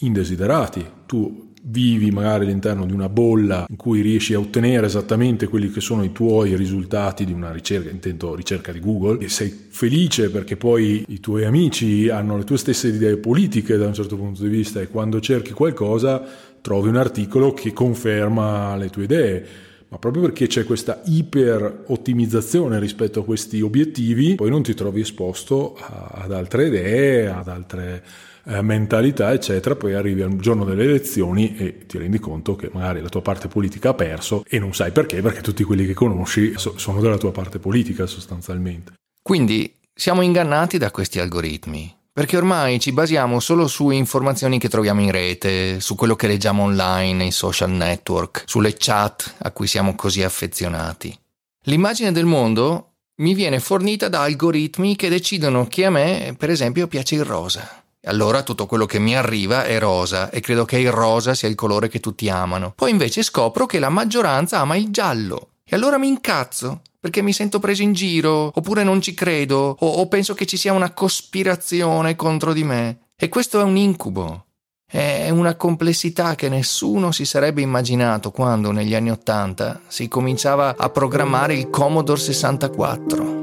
indesiderati. 0.00 0.84
Tu 1.06 1.49
vivi 1.62 2.10
magari 2.10 2.44
all'interno 2.44 2.86
di 2.86 2.92
una 2.92 3.08
bolla 3.08 3.66
in 3.68 3.76
cui 3.76 4.00
riesci 4.00 4.34
a 4.34 4.38
ottenere 4.38 4.86
esattamente 4.86 5.48
quelli 5.48 5.70
che 5.70 5.80
sono 5.80 6.02
i 6.02 6.12
tuoi 6.12 6.56
risultati 6.56 7.24
di 7.24 7.32
una 7.32 7.52
ricerca, 7.52 7.90
intento 7.90 8.34
ricerca 8.34 8.72
di 8.72 8.80
Google, 8.80 9.24
e 9.24 9.28
sei 9.28 9.50
felice 9.68 10.30
perché 10.30 10.56
poi 10.56 11.04
i 11.08 11.20
tuoi 11.20 11.44
amici 11.44 12.08
hanno 12.08 12.36
le 12.36 12.44
tue 12.44 12.56
stesse 12.56 12.88
idee 12.88 13.18
politiche 13.18 13.76
da 13.76 13.86
un 13.86 13.94
certo 13.94 14.16
punto 14.16 14.42
di 14.42 14.48
vista 14.48 14.80
e 14.80 14.88
quando 14.88 15.20
cerchi 15.20 15.52
qualcosa 15.52 16.22
trovi 16.60 16.88
un 16.88 16.96
articolo 16.96 17.52
che 17.52 17.72
conferma 17.72 18.76
le 18.76 18.90
tue 18.90 19.04
idee 19.04 19.46
ma 19.90 19.98
proprio 19.98 20.22
perché 20.22 20.46
c'è 20.46 20.64
questa 20.64 21.02
iper 21.04 21.84
ottimizzazione 21.88 22.78
rispetto 22.78 23.20
a 23.20 23.24
questi 23.24 23.60
obiettivi, 23.60 24.36
poi 24.36 24.48
non 24.48 24.62
ti 24.62 24.72
trovi 24.74 25.00
esposto 25.00 25.76
ad 25.76 26.32
altre 26.32 26.68
idee, 26.68 27.28
ad 27.28 27.48
altre 27.48 28.04
eh, 28.44 28.62
mentalità, 28.62 29.32
eccetera, 29.32 29.74
poi 29.74 29.94
arrivi 29.94 30.22
al 30.22 30.36
giorno 30.36 30.64
delle 30.64 30.84
elezioni 30.84 31.56
e 31.56 31.86
ti 31.86 31.98
rendi 31.98 32.20
conto 32.20 32.54
che 32.54 32.70
magari 32.72 33.00
la 33.00 33.08
tua 33.08 33.20
parte 33.20 33.48
politica 33.48 33.90
ha 33.90 33.94
perso 33.94 34.44
e 34.48 34.60
non 34.60 34.72
sai 34.74 34.92
perché, 34.92 35.20
perché 35.22 35.40
tutti 35.40 35.64
quelli 35.64 35.86
che 35.86 35.94
conosci 35.94 36.52
so- 36.56 36.78
sono 36.78 37.00
della 37.00 37.18
tua 37.18 37.32
parte 37.32 37.58
politica 37.58 38.06
sostanzialmente. 38.06 38.92
Quindi 39.20 39.74
siamo 39.92 40.22
ingannati 40.22 40.78
da 40.78 40.92
questi 40.92 41.18
algoritmi. 41.18 41.98
Perché 42.12 42.36
ormai 42.36 42.80
ci 42.80 42.90
basiamo 42.90 43.38
solo 43.38 43.68
su 43.68 43.90
informazioni 43.90 44.58
che 44.58 44.68
troviamo 44.68 45.00
in 45.00 45.12
rete, 45.12 45.78
su 45.80 45.94
quello 45.94 46.16
che 46.16 46.26
leggiamo 46.26 46.64
online, 46.64 47.12
nei 47.12 47.30
social 47.30 47.70
network, 47.70 48.42
sulle 48.46 48.74
chat 48.76 49.36
a 49.38 49.52
cui 49.52 49.68
siamo 49.68 49.94
così 49.94 50.22
affezionati. 50.22 51.16
L'immagine 51.64 52.10
del 52.10 52.24
mondo 52.24 52.94
mi 53.20 53.32
viene 53.34 53.60
fornita 53.60 54.08
da 54.08 54.22
algoritmi 54.22 54.96
che 54.96 55.08
decidono 55.08 55.68
che 55.68 55.84
a 55.84 55.90
me, 55.90 56.34
per 56.36 56.50
esempio, 56.50 56.88
piace 56.88 57.14
il 57.14 57.24
rosa. 57.24 57.84
Allora 58.04 58.42
tutto 58.42 58.66
quello 58.66 58.86
che 58.86 58.98
mi 58.98 59.14
arriva 59.14 59.64
è 59.64 59.78
rosa 59.78 60.30
e 60.30 60.40
credo 60.40 60.64
che 60.64 60.78
il 60.78 60.90
rosa 60.90 61.34
sia 61.34 61.48
il 61.48 61.54
colore 61.54 61.88
che 61.88 62.00
tutti 62.00 62.28
amano. 62.28 62.72
Poi 62.74 62.90
invece 62.90 63.22
scopro 63.22 63.66
che 63.66 63.78
la 63.78 63.90
maggioranza 63.90 64.58
ama 64.58 64.74
il 64.74 64.90
giallo. 64.90 65.50
E 65.64 65.76
allora 65.76 65.96
mi 65.98 66.08
incazzo 66.08 66.80
perché 67.00 67.22
mi 67.22 67.32
sento 67.32 67.58
preso 67.58 67.82
in 67.82 67.94
giro, 67.94 68.52
oppure 68.54 68.84
non 68.84 69.00
ci 69.00 69.14
credo, 69.14 69.76
o, 69.78 69.86
o 69.86 70.06
penso 70.06 70.34
che 70.34 70.44
ci 70.44 70.58
sia 70.58 70.74
una 70.74 70.92
cospirazione 70.92 72.14
contro 72.14 72.52
di 72.52 72.62
me. 72.62 72.98
E 73.16 73.28
questo 73.28 73.58
è 73.58 73.62
un 73.62 73.76
incubo. 73.76 74.44
È 74.86 75.30
una 75.30 75.54
complessità 75.54 76.34
che 76.34 76.48
nessuno 76.48 77.12
si 77.12 77.24
sarebbe 77.24 77.62
immaginato 77.62 78.32
quando 78.32 78.72
negli 78.72 78.94
anni 78.94 79.10
Ottanta 79.10 79.80
si 79.86 80.08
cominciava 80.08 80.74
a 80.76 80.90
programmare 80.90 81.54
il 81.54 81.70
Commodore 81.70 82.18
64. 82.18 83.39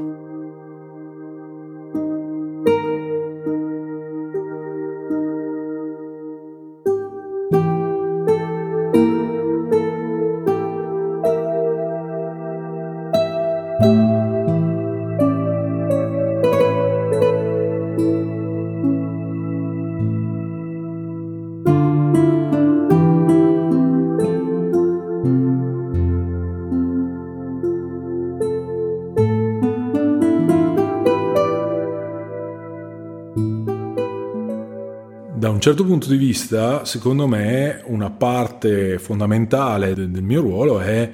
Punto 35.98 36.14
di 36.14 36.24
vista, 36.24 36.84
secondo 36.84 37.26
me, 37.26 37.82
una 37.86 38.10
parte 38.10 39.00
fondamentale 39.00 39.94
del, 39.94 40.10
del 40.10 40.22
mio 40.22 40.40
ruolo 40.40 40.78
è 40.78 41.10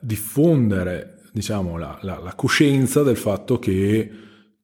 diffondere 0.00 1.20
diciamo, 1.32 1.78
la, 1.78 1.96
la, 2.02 2.18
la, 2.18 2.34
coscienza 2.34 3.04
del 3.04 3.16
fatto 3.16 3.60
che 3.60 4.10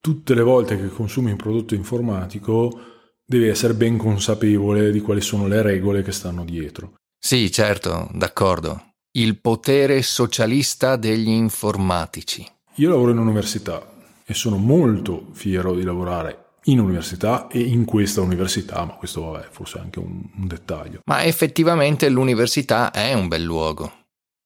tutte 0.00 0.34
le 0.34 0.42
volte 0.42 0.76
che 0.76 0.88
consumi 0.88 1.30
un 1.30 1.36
prodotto 1.36 1.76
informatico 1.76 2.80
devi 3.24 3.46
essere 3.46 3.74
ben 3.74 3.96
consapevole 3.96 4.90
di 4.90 5.00
quali 5.00 5.20
sono 5.20 5.46
le 5.46 5.62
regole 5.62 6.02
che 6.02 6.10
stanno 6.10 6.44
dietro. 6.44 6.94
Sì, 7.16 7.52
certo, 7.52 8.10
d'accordo. 8.12 8.94
Il 9.12 9.38
potere 9.38 10.02
socialista 10.02 10.96
degli 10.96 11.28
informatici. 11.28 12.44
Io 12.76 12.88
lavoro 12.88 13.12
in 13.12 13.18
università 13.18 13.92
e 14.24 14.34
sono 14.34 14.56
molto 14.56 15.28
fiero 15.32 15.72
di 15.74 15.84
lavorare 15.84 16.46
in 16.64 16.78
università 16.78 17.48
e 17.48 17.60
in 17.60 17.84
questa 17.84 18.20
università, 18.20 18.84
ma 18.84 18.94
questo 18.94 19.30
vabbè, 19.30 19.48
forse 19.50 19.78
è 19.78 19.80
anche 19.80 19.98
un, 19.98 20.22
un 20.36 20.46
dettaglio. 20.46 21.00
Ma 21.06 21.24
effettivamente 21.24 22.08
l'università 22.08 22.90
è 22.90 23.12
un 23.14 23.28
bel 23.28 23.42
luogo. 23.42 23.92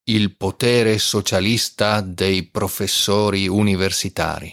il 0.09 0.37
potere 0.37 0.99
socialista 0.99 2.01
dei 2.01 2.45
professori 2.45 3.49
universitari, 3.49 4.53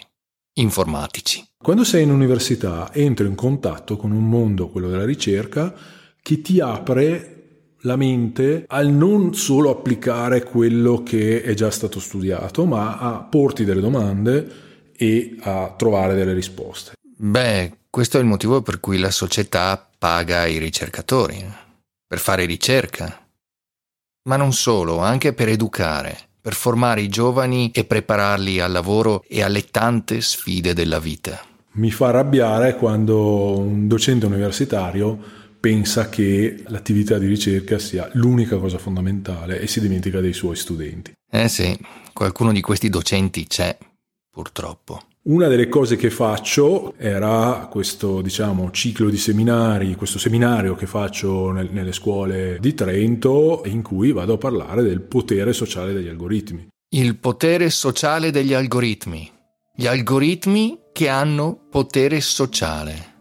informatici. 0.54 1.46
Quando 1.62 1.84
sei 1.84 2.04
in 2.04 2.12
università 2.12 2.92
entri 2.94 3.28
in 3.28 3.36
contatto 3.36 3.96
con 3.96 4.12
un 4.12 4.28
mondo, 4.28 4.70
quello 4.70 4.90
della 4.90 5.06
ricerca, 5.06 5.74
che 6.22 6.42
ti 6.42 6.60
apre 6.60 7.76
la 7.82 7.96
mente 7.98 8.66
al 8.68 8.90
non 8.90 9.36
solo 9.36 9.70
applicare 9.70 10.44
quello 10.44 11.04
che 11.04 11.44
è 11.44 11.54
già 11.54 11.70
stato 11.70 12.00
studiato, 12.00 12.66
ma 12.66 12.98
a 12.98 13.20
porti 13.20 13.64
delle 13.64 13.82
domande 13.82 14.52
e 14.96 15.36
a 15.42 15.74
trovare 15.78 16.16
delle 16.16 16.34
risposte. 16.34 16.94
Beh, 17.24 17.72
questo 17.90 18.18
è 18.18 18.20
il 18.20 18.26
motivo 18.26 18.62
per 18.62 18.82
cui 18.82 18.98
la 18.98 19.10
società 19.10 19.90
paga 19.98 20.46
i 20.46 20.58
ricercatori, 20.58 21.42
per 22.06 22.20
fare 22.20 22.44
ricerca. 22.44 23.26
Ma 24.24 24.36
non 24.36 24.52
solo, 24.52 24.98
anche 24.98 25.32
per 25.32 25.48
educare, 25.48 26.18
per 26.42 26.54
formare 26.54 27.00
i 27.00 27.08
giovani 27.08 27.72
e 27.72 27.86
prepararli 27.86 28.60
al 28.60 28.74
lavoro 28.74 29.24
e 29.26 29.42
alle 29.42 29.64
tante 29.64 30.20
sfide 30.20 30.74
della 30.74 31.00
vita. 31.00 31.42
Mi 31.76 31.92
fa 31.92 32.08
arrabbiare 32.10 32.76
quando 32.76 33.58
un 33.58 33.88
docente 33.88 34.26
universitario 34.26 35.18
pensa 35.62 36.10
che 36.10 36.62
l'attività 36.68 37.18
di 37.18 37.28
ricerca 37.28 37.80
sia 37.80 38.10
l'unica 38.16 38.58
cosa 38.58 38.78
fondamentale 38.78 39.62
e 39.62 39.68
si 39.68 39.80
dimentica 39.80 40.20
dei 40.20 40.34
suoi 40.34 40.58
studenti. 40.58 41.14
Eh 41.32 41.48
sì, 41.48 41.74
qualcuno 42.12 42.52
di 42.52 42.60
questi 42.60 42.90
docenti 42.90 43.48
c'è, 43.48 43.78
purtroppo. 44.30 45.04
Una 45.26 45.48
delle 45.48 45.70
cose 45.70 45.96
che 45.96 46.10
faccio 46.10 46.96
era 46.98 47.70
questo, 47.72 48.22
diciamo, 48.22 48.72
ciclo 48.72 49.10
di 49.10 49.16
seminari, 49.16 49.96
questo 49.96 50.20
seminario 50.20 50.76
che 50.76 50.86
faccio 50.86 51.52
nel, 51.52 51.70
nelle 51.72 51.94
scuole 51.94 52.58
di 52.60 52.74
Trento 52.74 53.62
in 53.66 53.82
cui 53.82 54.12
vado 54.12 54.34
a 54.34 54.38
parlare 54.38 54.84
del 54.84 55.00
potere 55.00 55.54
sociale 55.54 55.94
degli 55.94 56.10
algoritmi. 56.10 56.68
Il 56.90 57.16
potere 57.16 57.70
sociale 57.70 58.32
degli 58.32 58.54
algoritmi. 58.54 59.32
Gli 59.74 59.88
algoritmi 59.88 60.80
che 60.92 61.08
hanno 61.08 61.68
potere 61.70 62.20
sociale. 62.20 63.12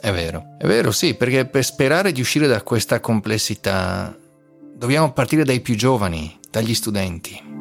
È 0.00 0.12
vero, 0.12 0.56
è 0.58 0.66
vero, 0.66 0.92
sì, 0.92 1.14
perché 1.14 1.44
per 1.44 1.62
sperare 1.62 2.10
di 2.10 2.22
uscire 2.22 2.46
da 2.46 2.62
questa 2.62 3.00
complessità 3.00 4.16
dobbiamo 4.74 5.12
partire 5.12 5.44
dai 5.44 5.60
più 5.60 5.76
giovani, 5.76 6.38
dagli 6.50 6.72
studenti. 6.72 7.59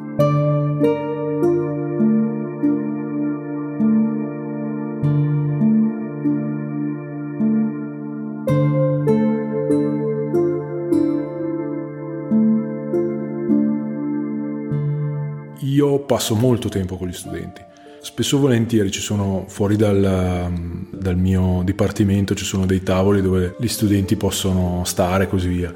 Passo 15.98 16.36
molto 16.36 16.70
tempo 16.70 16.96
con 16.98 17.08
gli 17.08 17.14
studenti. 17.14 17.62
Spesso 18.02 18.38
e 18.38 18.40
volentieri 18.40 18.92
ci 18.92 19.02
sono 19.02 19.46
fuori 19.48 19.76
dal, 19.76 20.52
dal, 20.92 21.18
mio 21.18 21.62
dipartimento, 21.66 22.36
ci 22.36 22.46
sono 22.46 22.66
dei 22.66 22.82
tavoli 22.82 23.22
dove 23.22 23.56
gli 23.60 23.68
studenti 23.68 24.16
possono 24.16 24.84
stare 24.86 25.26
e 25.26 25.28
così 25.28 25.50
via, 25.50 25.74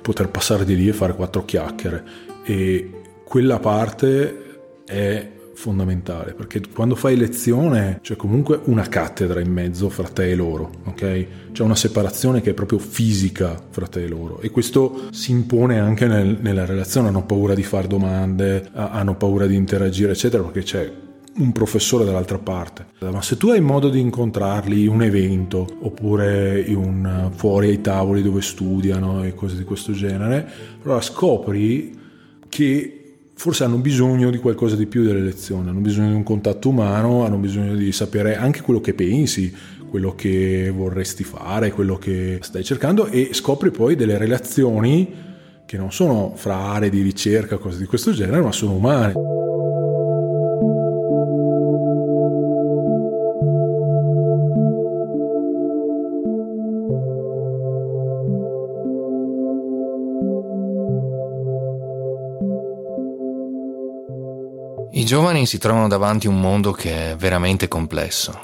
poter 0.00 0.28
passare 0.28 0.64
di 0.64 0.76
lì 0.76 0.88
e 0.88 0.92
fare 0.92 1.16
quattro 1.16 1.44
chiacchiere. 1.44 2.04
E 2.44 2.90
quella 3.24 3.58
parte 3.58 4.60
è 4.84 5.30
fondamentale 5.54 6.32
perché 6.32 6.60
quando 6.72 6.94
fai 6.94 7.16
lezione 7.16 8.00
c'è 8.02 8.16
comunque 8.16 8.60
una 8.64 8.88
cattedra 8.88 9.40
in 9.40 9.52
mezzo 9.52 9.88
fra 9.88 10.08
te 10.08 10.30
e 10.30 10.34
loro, 10.34 10.70
ok? 10.84 11.26
C'è 11.52 11.62
una 11.62 11.76
separazione 11.76 12.40
che 12.40 12.50
è 12.50 12.54
proprio 12.54 12.78
fisica 12.78 13.60
fra 13.70 13.86
te 13.86 14.04
e 14.04 14.08
loro 14.08 14.40
e 14.40 14.50
questo 14.50 15.08
si 15.10 15.30
impone 15.30 15.78
anche 15.78 16.06
nel, 16.06 16.38
nella 16.40 16.64
relazione, 16.64 17.08
hanno 17.08 17.24
paura 17.24 17.54
di 17.54 17.62
fare 17.62 17.86
domande, 17.86 18.68
hanno 18.72 19.14
paura 19.14 19.46
di 19.46 19.54
interagire 19.54 20.12
eccetera 20.12 20.42
perché 20.42 20.62
c'è 20.62 20.92
un 21.36 21.52
professore 21.52 22.04
dall'altra 22.04 22.38
parte. 22.38 22.86
Ma 23.00 23.22
se 23.22 23.36
tu 23.36 23.48
hai 23.48 23.60
modo 23.60 23.88
di 23.88 24.00
incontrarli 24.00 24.84
in 24.84 24.88
un 24.88 25.02
evento 25.02 25.66
oppure 25.80 26.64
un, 26.68 27.30
fuori 27.34 27.68
ai 27.68 27.80
tavoli 27.80 28.22
dove 28.22 28.40
studiano 28.40 29.24
e 29.24 29.34
cose 29.34 29.56
di 29.56 29.64
questo 29.64 29.92
genere, 29.92 30.48
allora 30.82 31.00
scopri 31.00 31.98
che 32.48 33.03
forse 33.34 33.64
hanno 33.64 33.76
bisogno 33.76 34.30
di 34.30 34.38
qualcosa 34.38 34.76
di 34.76 34.86
più 34.86 35.04
delle 35.04 35.20
lezioni, 35.20 35.68
hanno 35.68 35.80
bisogno 35.80 36.08
di 36.08 36.14
un 36.14 36.22
contatto 36.22 36.68
umano, 36.68 37.24
hanno 37.24 37.36
bisogno 37.36 37.74
di 37.74 37.92
sapere 37.92 38.36
anche 38.36 38.62
quello 38.62 38.80
che 38.80 38.94
pensi, 38.94 39.54
quello 39.88 40.14
che 40.14 40.72
vorresti 40.74 41.24
fare, 41.24 41.72
quello 41.72 41.96
che 41.96 42.38
stai 42.42 42.64
cercando 42.64 43.06
e 43.06 43.30
scopri 43.32 43.70
poi 43.70 43.96
delle 43.96 44.18
relazioni 44.18 45.12
che 45.66 45.76
non 45.76 45.92
sono 45.92 46.32
fra 46.34 46.56
aree 46.56 46.90
di 46.90 47.02
ricerca, 47.02 47.58
cose 47.58 47.78
di 47.78 47.86
questo 47.86 48.12
genere, 48.12 48.42
ma 48.42 48.52
sono 48.52 48.74
umane. 48.74 49.12
I 65.04 65.06
giovani 65.06 65.44
si 65.44 65.58
trovano 65.58 65.86
davanti 65.86 66.28
a 66.28 66.30
un 66.30 66.40
mondo 66.40 66.72
che 66.72 67.10
è 67.10 67.16
veramente 67.16 67.68
complesso. 67.68 68.40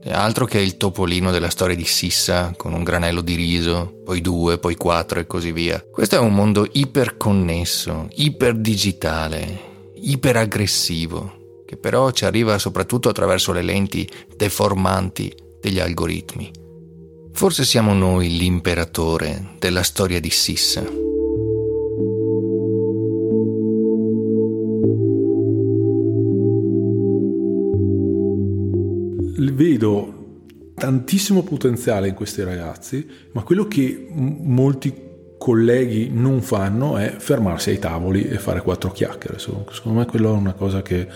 È 0.00 0.12
altro 0.12 0.44
che 0.44 0.60
il 0.60 0.76
topolino 0.76 1.32
della 1.32 1.50
storia 1.50 1.74
di 1.74 1.84
Sissa 1.84 2.54
con 2.56 2.72
un 2.72 2.84
granello 2.84 3.20
di 3.20 3.34
riso, 3.34 3.92
poi 4.04 4.20
due, 4.20 4.58
poi 4.58 4.76
quattro 4.76 5.18
e 5.18 5.26
così 5.26 5.50
via. 5.50 5.84
Questo 5.90 6.14
è 6.14 6.20
un 6.20 6.34
mondo 6.34 6.68
iperconnesso, 6.70 8.06
iperdigitale, 8.14 9.90
iperaggressivo, 9.94 11.64
che 11.66 11.76
però 11.76 12.12
ci 12.12 12.26
arriva 12.26 12.58
soprattutto 12.58 13.08
attraverso 13.08 13.50
le 13.50 13.62
lenti 13.62 14.08
deformanti 14.36 15.34
degli 15.58 15.80
algoritmi. 15.80 16.48
Forse 17.32 17.64
siamo 17.64 17.92
noi 17.92 18.36
l'imperatore 18.36 19.56
della 19.58 19.82
storia 19.82 20.20
di 20.20 20.30
Sissa. 20.30 21.11
Vedo 29.52 30.20
tantissimo 30.74 31.42
potenziale 31.42 32.08
in 32.08 32.14
questi 32.14 32.42
ragazzi, 32.42 33.06
ma 33.32 33.42
quello 33.42 33.66
che 33.66 34.08
molti 34.10 35.10
colleghi 35.38 36.08
non 36.12 36.40
fanno 36.40 36.96
è 36.96 37.14
fermarsi 37.18 37.70
ai 37.70 37.78
tavoli 37.78 38.28
e 38.28 38.38
fare 38.38 38.62
quattro 38.62 38.90
chiacchiere. 38.90 39.38
Secondo 39.38 39.98
me 39.98 40.06
quello 40.06 40.34
è 40.34 40.36
una 40.36 40.52
cosa 40.52 40.82
che 40.82 41.06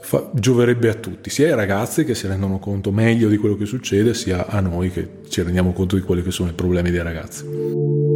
fa, 0.00 0.30
gioverebbe 0.32 0.88
a 0.88 0.94
tutti, 0.94 1.28
sia 1.30 1.46
ai 1.46 1.54
ragazzi 1.54 2.04
che 2.04 2.14
si 2.14 2.26
rendono 2.26 2.58
conto 2.58 2.92
meglio 2.92 3.28
di 3.28 3.36
quello 3.36 3.56
che 3.56 3.66
succede, 3.66 4.14
sia 4.14 4.46
a 4.46 4.60
noi 4.60 4.90
che 4.90 5.08
ci 5.28 5.42
rendiamo 5.42 5.72
conto 5.72 5.96
di 5.96 6.02
quelli 6.02 6.22
che 6.22 6.30
sono 6.30 6.50
i 6.50 6.54
problemi 6.54 6.90
dei 6.90 7.02
ragazzi. 7.02 8.07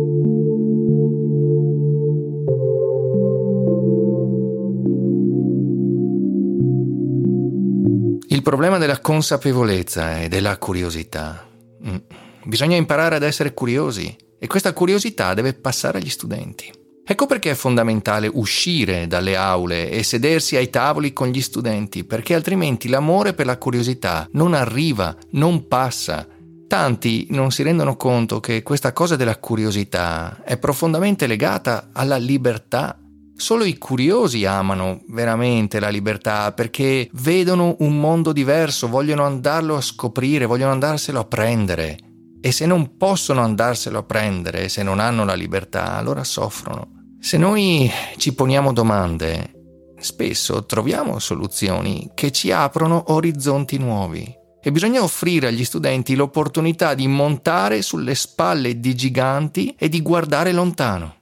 Il 8.43 8.49
problema 8.49 8.77
della 8.77 8.99
consapevolezza 8.99 10.21
e 10.21 10.27
della 10.27 10.59
curiosità. 10.59 11.47
Mm. 11.87 11.95
Bisogna 12.43 12.75
imparare 12.75 13.15
ad 13.15 13.23
essere 13.23 13.55
curiosi 13.55 14.17
e 14.37 14.49
questa 14.49 14.73
curiosità 14.73 15.33
deve 15.33 15.55
passare 15.55 15.99
agli 15.99 16.09
studenti. 16.09 16.69
Ecco 17.07 17.27
perché 17.27 17.53
è 17.53 17.55
fondamentale 17.55 18.29
uscire 18.29 19.07
dalle 19.07 19.37
aule 19.37 19.91
e 19.91 20.03
sedersi 20.03 20.57
ai 20.57 20.71
tavoli 20.71 21.13
con 21.13 21.29
gli 21.29 21.41
studenti, 21.41 22.03
perché 22.03 22.35
altrimenti 22.35 22.89
l'amore 22.89 23.33
per 23.33 23.47
la 23.47 23.59
curiosità 23.59 24.29
non 24.33 24.55
arriva, 24.55 25.17
non 25.31 25.69
passa. 25.69 26.27
Tanti 26.67 27.29
non 27.31 27.53
si 27.53 27.63
rendono 27.63 27.97
conto 27.97 28.41
che 28.41 28.65
questa 28.65 28.93
cosa 28.93 29.15
della 29.15 29.39
curiosità 29.39 30.43
è 30.43 30.59
profondamente 30.59 31.29
legata 31.29 31.91
alla 31.93 32.17
libertà 32.17 33.02
Solo 33.43 33.65
i 33.65 33.77
curiosi 33.77 34.45
amano 34.45 35.01
veramente 35.09 35.81
la 35.81 35.89
libertà 35.89 36.53
perché 36.53 37.09
vedono 37.15 37.75
un 37.81 37.99
mondo 37.99 38.33
diverso, 38.33 38.87
vogliono 38.87 39.25
andarlo 39.25 39.75
a 39.75 39.81
scoprire, 39.81 40.47
vogliono 40.47 40.71
andarselo 40.71 41.19
a 41.19 41.25
prendere. 41.25 41.99
E 42.41 42.53
se 42.53 42.67
non 42.67 42.97
possono 42.97 43.41
andarselo 43.41 43.99
a 43.99 44.03
prendere, 44.05 44.69
se 44.69 44.85
non 44.85 45.01
hanno 45.01 45.25
la 45.25 45.35
libertà, 45.35 45.97
allora 45.97 46.23
soffrono. 46.23 47.17
Se 47.19 47.37
noi 47.37 47.91
ci 48.17 48.33
poniamo 48.33 48.73
domande, 48.73 49.95
spesso 49.99 50.65
troviamo 50.65 51.19
soluzioni 51.19 52.13
che 52.15 52.31
ci 52.31 52.53
aprono 52.53 53.07
orizzonti 53.09 53.77
nuovi. 53.77 54.25
E 54.63 54.71
bisogna 54.71 55.03
offrire 55.03 55.49
agli 55.49 55.65
studenti 55.65 56.15
l'opportunità 56.15 56.95
di 56.95 57.09
montare 57.09 57.83
sulle 57.83 58.15
spalle 58.15 58.79
di 58.79 58.95
giganti 58.95 59.75
e 59.77 59.89
di 59.89 60.01
guardare 60.01 60.53
lontano. 60.53 61.17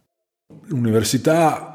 L'università 0.67 1.70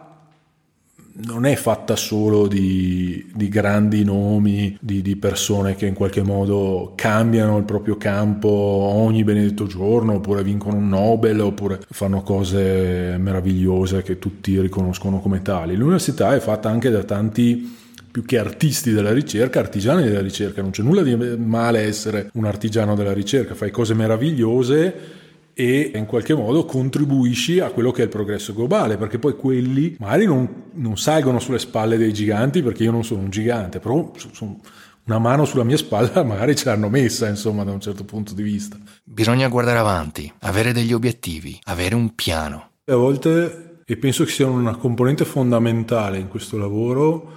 non 1.17 1.45
è 1.45 1.56
fatta 1.56 1.95
solo 1.95 2.47
di, 2.47 3.25
di 3.34 3.47
grandi 3.47 4.04
nomi, 4.04 4.78
di, 4.82 5.01
di, 5.01 5.15
persone 5.15 5.75
che 5.75 5.86
in 5.86 5.93
qualche 5.93 6.23
modo 6.23 6.91
cambiano 6.95 7.58
il 7.58 7.63
proprio 7.63 7.95
campo 7.95 8.49
ogni 8.49 9.23
benedetto 9.23 9.65
giorno, 9.65 10.15
oppure 10.15 10.43
vincono 10.43 10.75
un 10.78 10.89
Nobel, 10.89 11.39
oppure 11.39 11.80
fanno 11.89 12.21
cose 12.21 13.15
meravigliose 13.17 14.01
che 14.01 14.19
tutti 14.19 14.60
riconoscono 14.60 15.19
come 15.19 15.41
tali. 15.41 15.75
L'università 15.75 16.36
è 16.36 16.39
fatta 16.39 16.69
anche 16.69 16.89
da 16.89 17.04
tanti 17.04 17.84
più 18.12 18.25
che 18.25 18.38
artisti 18.38 18.91
della 18.91 19.13
ricerca, 19.13 19.60
artigiani 19.60 20.04
della 20.04 20.21
ricerca. 20.21 20.62
Non 20.62 20.71
c'è 20.71 20.84
nulla 20.84 21.01
di 21.01 21.15
male 21.15 21.80
essere 21.80 22.30
un 22.34 22.45
artigiano 22.45 22.95
della 22.95 23.13
ricerca, 23.13 23.56
fai 23.56 23.71
cose 23.71 23.93
meravigliose 23.93 25.23
e 25.57 25.91
in 25.95 26.05
qualche 26.05 26.35
modo 26.35 26.65
contribuisci 26.65 27.61
a 27.61 27.71
quello 27.71 27.91
che 27.91 28.01
è 28.01 28.03
il 28.03 28.09
progresso 28.09 28.53
globale, 28.53 28.97
perché 28.97 29.19
poi 29.19 29.37
quelli 29.37 29.95
magari 29.99 30.25
non, 30.25 30.63
non 30.73 30.97
salgono 30.97 31.39
sulle 31.39 31.59
spalle 31.59 31.95
dei 31.95 32.11
giganti, 32.11 32.61
perché 32.61 32.83
io 32.83 32.91
non 32.91 33.05
sono 33.05 33.21
un 33.21 33.29
gigante, 33.29 33.79
però 33.79 34.11
sono 34.33 34.59
una 35.05 35.17
mano 35.17 35.45
sulla 35.45 35.63
mia 35.63 35.77
spalla 35.77 36.23
magari 36.25 36.55
ce 36.55 36.65
l'hanno 36.65 36.89
messa, 36.89 37.29
insomma, 37.29 37.63
da 37.63 37.71
un 37.71 37.79
certo 37.79 38.03
punto 38.03 38.33
di 38.33 38.43
vista. 38.43 38.77
Bisogna 39.01 39.47
guardare 39.47 39.79
avanti, 39.79 40.31
avere 40.41 40.73
degli 40.73 40.91
obiettivi, 40.91 41.57
avere 41.63 41.95
un 41.95 42.13
piano. 42.15 42.71
A 42.85 42.95
volte, 42.95 43.79
e 43.85 43.97
penso 43.97 44.25
che 44.25 44.31
sia 44.31 44.47
una 44.47 44.75
componente 44.75 45.23
fondamentale 45.23 46.17
in 46.17 46.27
questo 46.27 46.57
lavoro, 46.57 47.31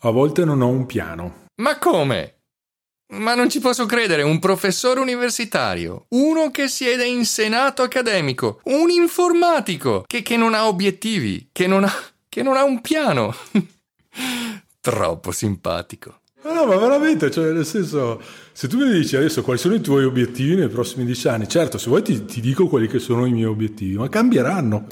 a 0.00 0.10
volte 0.10 0.44
non 0.44 0.60
ho 0.60 0.68
un 0.68 0.84
piano. 0.84 1.44
Ma 1.56 1.78
come? 1.78 2.34
Ma 3.08 3.34
non 3.34 3.48
ci 3.48 3.60
posso 3.60 3.86
credere, 3.86 4.22
un 4.22 4.40
professore 4.40 4.98
universitario, 4.98 6.06
uno 6.10 6.50
che 6.50 6.66
siede 6.66 7.06
in 7.06 7.24
senato 7.24 7.82
accademico, 7.82 8.60
un 8.64 8.90
informatico 8.90 10.02
che, 10.06 10.22
che 10.22 10.36
non 10.36 10.54
ha 10.54 10.66
obiettivi, 10.66 11.48
che 11.52 11.68
non 11.68 11.84
ha, 11.84 11.92
che 12.28 12.42
non 12.42 12.56
ha 12.56 12.64
un 12.64 12.80
piano. 12.80 13.34
Troppo 14.80 15.30
simpatico. 15.30 16.20
No, 16.42 16.52
no, 16.52 16.64
ma 16.66 16.76
veramente, 16.76 17.30
cioè, 17.30 17.52
nel 17.52 17.66
senso, 17.66 18.20
se 18.52 18.68
tu 18.68 18.78
mi 18.78 18.90
dici 18.90 19.16
adesso 19.16 19.42
quali 19.42 19.58
sono 19.58 19.74
i 19.74 19.80
tuoi 19.80 20.04
obiettivi 20.04 20.54
nei 20.54 20.68
prossimi 20.68 21.04
dieci 21.04 21.28
anni, 21.28 21.48
certo, 21.48 21.78
se 21.78 21.88
vuoi 21.88 22.02
ti, 22.02 22.24
ti 22.24 22.40
dico 22.40 22.68
quelli 22.68 22.86
che 22.86 22.98
sono 22.98 23.24
i 23.24 23.32
miei 23.32 23.46
obiettivi, 23.46 23.96
ma 23.96 24.08
cambieranno. 24.08 24.86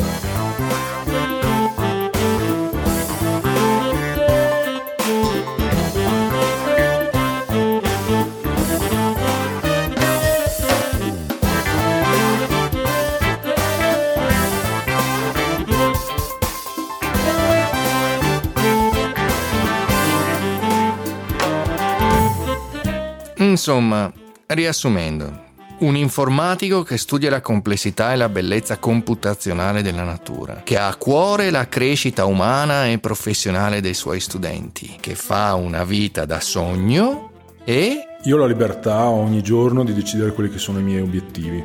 Insomma, 23.54 24.12
riassumendo, 24.46 25.42
un 25.78 25.94
informatico 25.94 26.82
che 26.82 26.98
studia 26.98 27.30
la 27.30 27.40
complessità 27.40 28.12
e 28.12 28.16
la 28.16 28.28
bellezza 28.28 28.78
computazionale 28.78 29.80
della 29.80 30.02
natura, 30.02 30.62
che 30.64 30.76
ha 30.76 30.88
a 30.88 30.96
cuore 30.96 31.50
la 31.50 31.68
crescita 31.68 32.24
umana 32.24 32.88
e 32.88 32.98
professionale 32.98 33.80
dei 33.80 33.94
suoi 33.94 34.18
studenti, 34.18 34.96
che 34.98 35.14
fa 35.14 35.54
una 35.54 35.84
vita 35.84 36.24
da 36.24 36.40
sogno 36.40 37.30
e... 37.62 38.16
Io 38.24 38.34
ho 38.34 38.40
la 38.40 38.46
libertà 38.46 39.04
ogni 39.04 39.40
giorno 39.40 39.84
di 39.84 39.94
decidere 39.94 40.32
quelli 40.32 40.50
che 40.50 40.58
sono 40.58 40.80
i 40.80 40.82
miei 40.82 41.02
obiettivi 41.02 41.64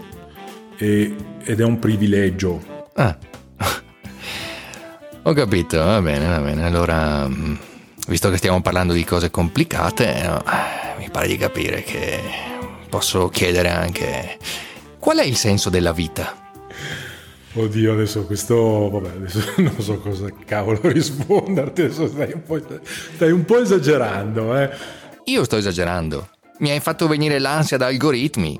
e, 0.77 1.15
ed 1.43 1.59
è 1.59 1.63
un 1.63 1.79
privilegio. 1.79 2.85
Ah, 2.93 3.17
ho 5.23 5.33
capito, 5.33 5.83
va 5.83 6.01
bene, 6.03 6.27
va 6.27 6.39
bene. 6.39 6.65
Allora, 6.65 7.27
mm, 7.27 7.55
visto 8.07 8.29
che 8.29 8.37
stiamo 8.37 8.61
parlando 8.61 8.93
di 8.93 9.03
cose 9.03 9.31
complicate... 9.31 10.21
No 10.21 10.78
mi 10.99 11.09
pare 11.09 11.27
di 11.27 11.37
capire 11.37 11.81
che 11.81 12.19
posso 12.89 13.29
chiedere 13.29 13.69
anche 13.69 14.37
qual 14.99 15.17
è 15.19 15.23
il 15.23 15.37
senso 15.37 15.69
della 15.69 15.93
vita? 15.93 16.51
Oddio, 17.53 17.93
adesso 17.93 18.25
questo, 18.25 18.89
vabbè, 18.89 19.09
adesso 19.15 19.39
non 19.57 19.79
so 19.79 19.97
cosa 19.99 20.27
cavolo 20.45 20.79
risponderti, 20.91 21.83
adesso 21.83 22.07
stai 22.07 22.33
un 22.33 22.43
po', 22.43 22.59
stai 23.15 23.31
un 23.31 23.45
po 23.45 23.59
esagerando, 23.59 24.57
eh. 24.57 24.69
Io 25.25 25.43
sto 25.45 25.55
esagerando. 25.55 26.27
Mi 26.59 26.71
hai 26.71 26.81
fatto 26.81 27.07
venire 27.07 27.39
l'ansia 27.39 27.77
da 27.77 27.85
algoritmi. 27.85 28.59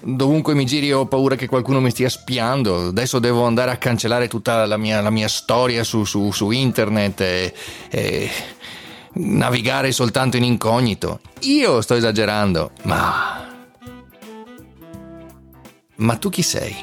Dovunque 0.00 0.54
mi 0.54 0.66
giri 0.66 0.92
ho 0.92 1.06
paura 1.06 1.36
che 1.36 1.48
qualcuno 1.48 1.80
mi 1.80 1.90
stia 1.90 2.10
spiando. 2.10 2.88
Adesso 2.88 3.18
devo 3.18 3.44
andare 3.44 3.70
a 3.70 3.76
cancellare 3.76 4.28
tutta 4.28 4.66
la 4.66 4.76
mia, 4.76 5.00
la 5.00 5.10
mia 5.10 5.28
storia 5.28 5.82
su, 5.84 6.04
su, 6.04 6.30
su 6.30 6.50
internet 6.50 7.20
e, 7.20 7.52
e 7.88 8.30
navigare 9.18 9.92
soltanto 9.92 10.36
in 10.36 10.44
incognito. 10.44 11.20
Io 11.40 11.80
sto 11.80 11.94
esagerando, 11.94 12.72
ma... 12.82 13.46
Ma 15.96 16.16
tu 16.16 16.28
chi 16.30 16.42
sei? 16.42 16.74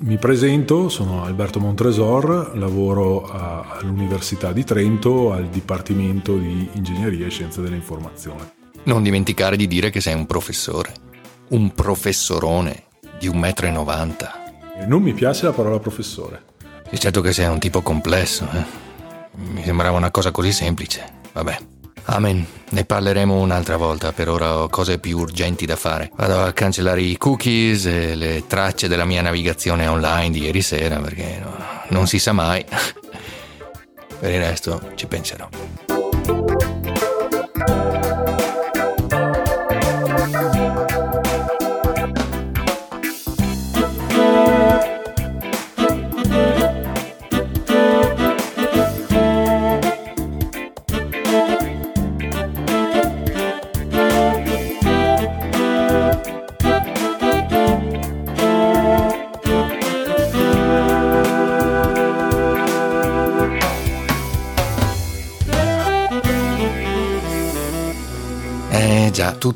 Mi 0.00 0.16
presento, 0.16 0.88
sono 0.88 1.22
Alberto 1.22 1.60
Montresor, 1.60 2.56
lavoro 2.56 3.24
all'Università 3.30 4.52
di 4.52 4.64
Trento 4.64 5.32
al 5.32 5.48
Dipartimento 5.50 6.34
di 6.36 6.70
Ingegneria 6.72 7.26
e 7.26 7.30
Scienze 7.30 7.60
dell'Informazione. 7.60 8.54
Non 8.84 9.02
dimenticare 9.02 9.56
di 9.56 9.66
dire 9.66 9.90
che 9.90 10.00
sei 10.00 10.14
un 10.14 10.24
professore, 10.24 10.94
un 11.48 11.74
professorone 11.74 12.84
di 13.18 13.28
1,90 13.28 14.06
m. 14.06 14.86
Non 14.86 15.02
mi 15.02 15.12
piace 15.12 15.44
la 15.44 15.52
parola 15.52 15.78
professore. 15.78 16.42
È 16.88 16.96
certo 16.96 17.20
che 17.20 17.34
sei 17.34 17.48
un 17.48 17.58
tipo 17.58 17.82
complesso, 17.82 18.48
eh? 18.50 18.64
Mi 19.34 19.62
sembrava 19.62 19.98
una 19.98 20.10
cosa 20.10 20.30
così 20.30 20.52
semplice. 20.52 21.20
Vabbè. 21.32 21.71
Amen, 22.04 22.44
ne 22.70 22.84
parleremo 22.84 23.38
un'altra 23.38 23.76
volta, 23.76 24.12
per 24.12 24.28
ora 24.28 24.58
ho 24.58 24.68
cose 24.68 24.98
più 24.98 25.18
urgenti 25.18 25.66
da 25.66 25.76
fare. 25.76 26.10
Vado 26.16 26.42
a 26.42 26.52
cancellare 26.52 27.00
i 27.00 27.16
cookies 27.16 27.86
e 27.86 28.14
le 28.14 28.44
tracce 28.46 28.88
della 28.88 29.04
mia 29.04 29.22
navigazione 29.22 29.86
online 29.86 30.30
di 30.30 30.42
ieri 30.42 30.62
sera 30.62 30.98
perché 30.98 31.38
no, 31.42 31.56
non 31.88 32.06
si 32.06 32.18
sa 32.18 32.32
mai. 32.32 32.64
Per 34.22 34.30
il 34.30 34.38
resto 34.38 34.92
ci 34.94 35.06
penserò. 35.06 35.48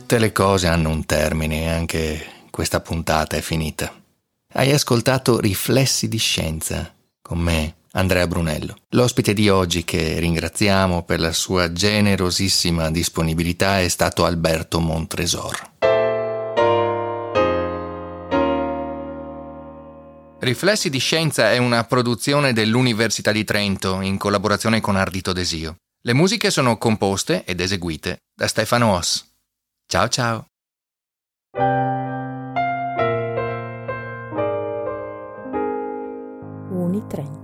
Tutte 0.07 0.21
le 0.21 0.31
cose 0.31 0.69
hanno 0.69 0.91
un 0.91 1.05
termine 1.05 1.63
e 1.63 1.69
anche 1.69 2.27
questa 2.51 2.79
puntata 2.79 3.37
è 3.37 3.41
finita. 3.41 3.93
Hai 4.53 4.71
ascoltato 4.71 5.41
Riflessi 5.41 6.07
di 6.07 6.17
Scienza 6.17 6.95
con 7.21 7.41
me, 7.41 7.79
Andrea 7.91 8.29
Brunello, 8.29 8.77
l'ospite 8.91 9.35
di 9.35 9.49
oggi 9.49 9.83
che 9.83 10.21
ringraziamo 10.21 11.03
per 11.03 11.19
la 11.19 11.33
sua 11.33 11.73
generosissima 11.73 12.89
disponibilità 12.93 13.81
è 13.81 13.89
stato 13.89 14.25
Alberto 14.25 14.79
Montresor. 14.79 15.71
Riflessi 20.39 20.89
di 20.89 20.99
Scienza 20.99 21.51
è 21.51 21.59
una 21.59 21.83
produzione 21.83 22.53
dell'Università 22.53 23.33
di 23.33 23.43
Trento 23.43 24.01
in 24.03 24.19
collaborazione 24.19 24.81
con 24.81 24.95
Ardito 24.95 25.33
Desio. 25.33 25.79
Le 26.01 26.13
musiche 26.13 26.53
sono 26.53 26.79
composte 26.79 27.43
ed 27.45 27.59
eseguite 27.59 28.19
da 28.33 28.47
Stefano 28.47 28.93
Oss. 28.93 29.35
Ciao 29.89 30.09
ciao. 30.09 30.47
Unitrend 36.71 37.36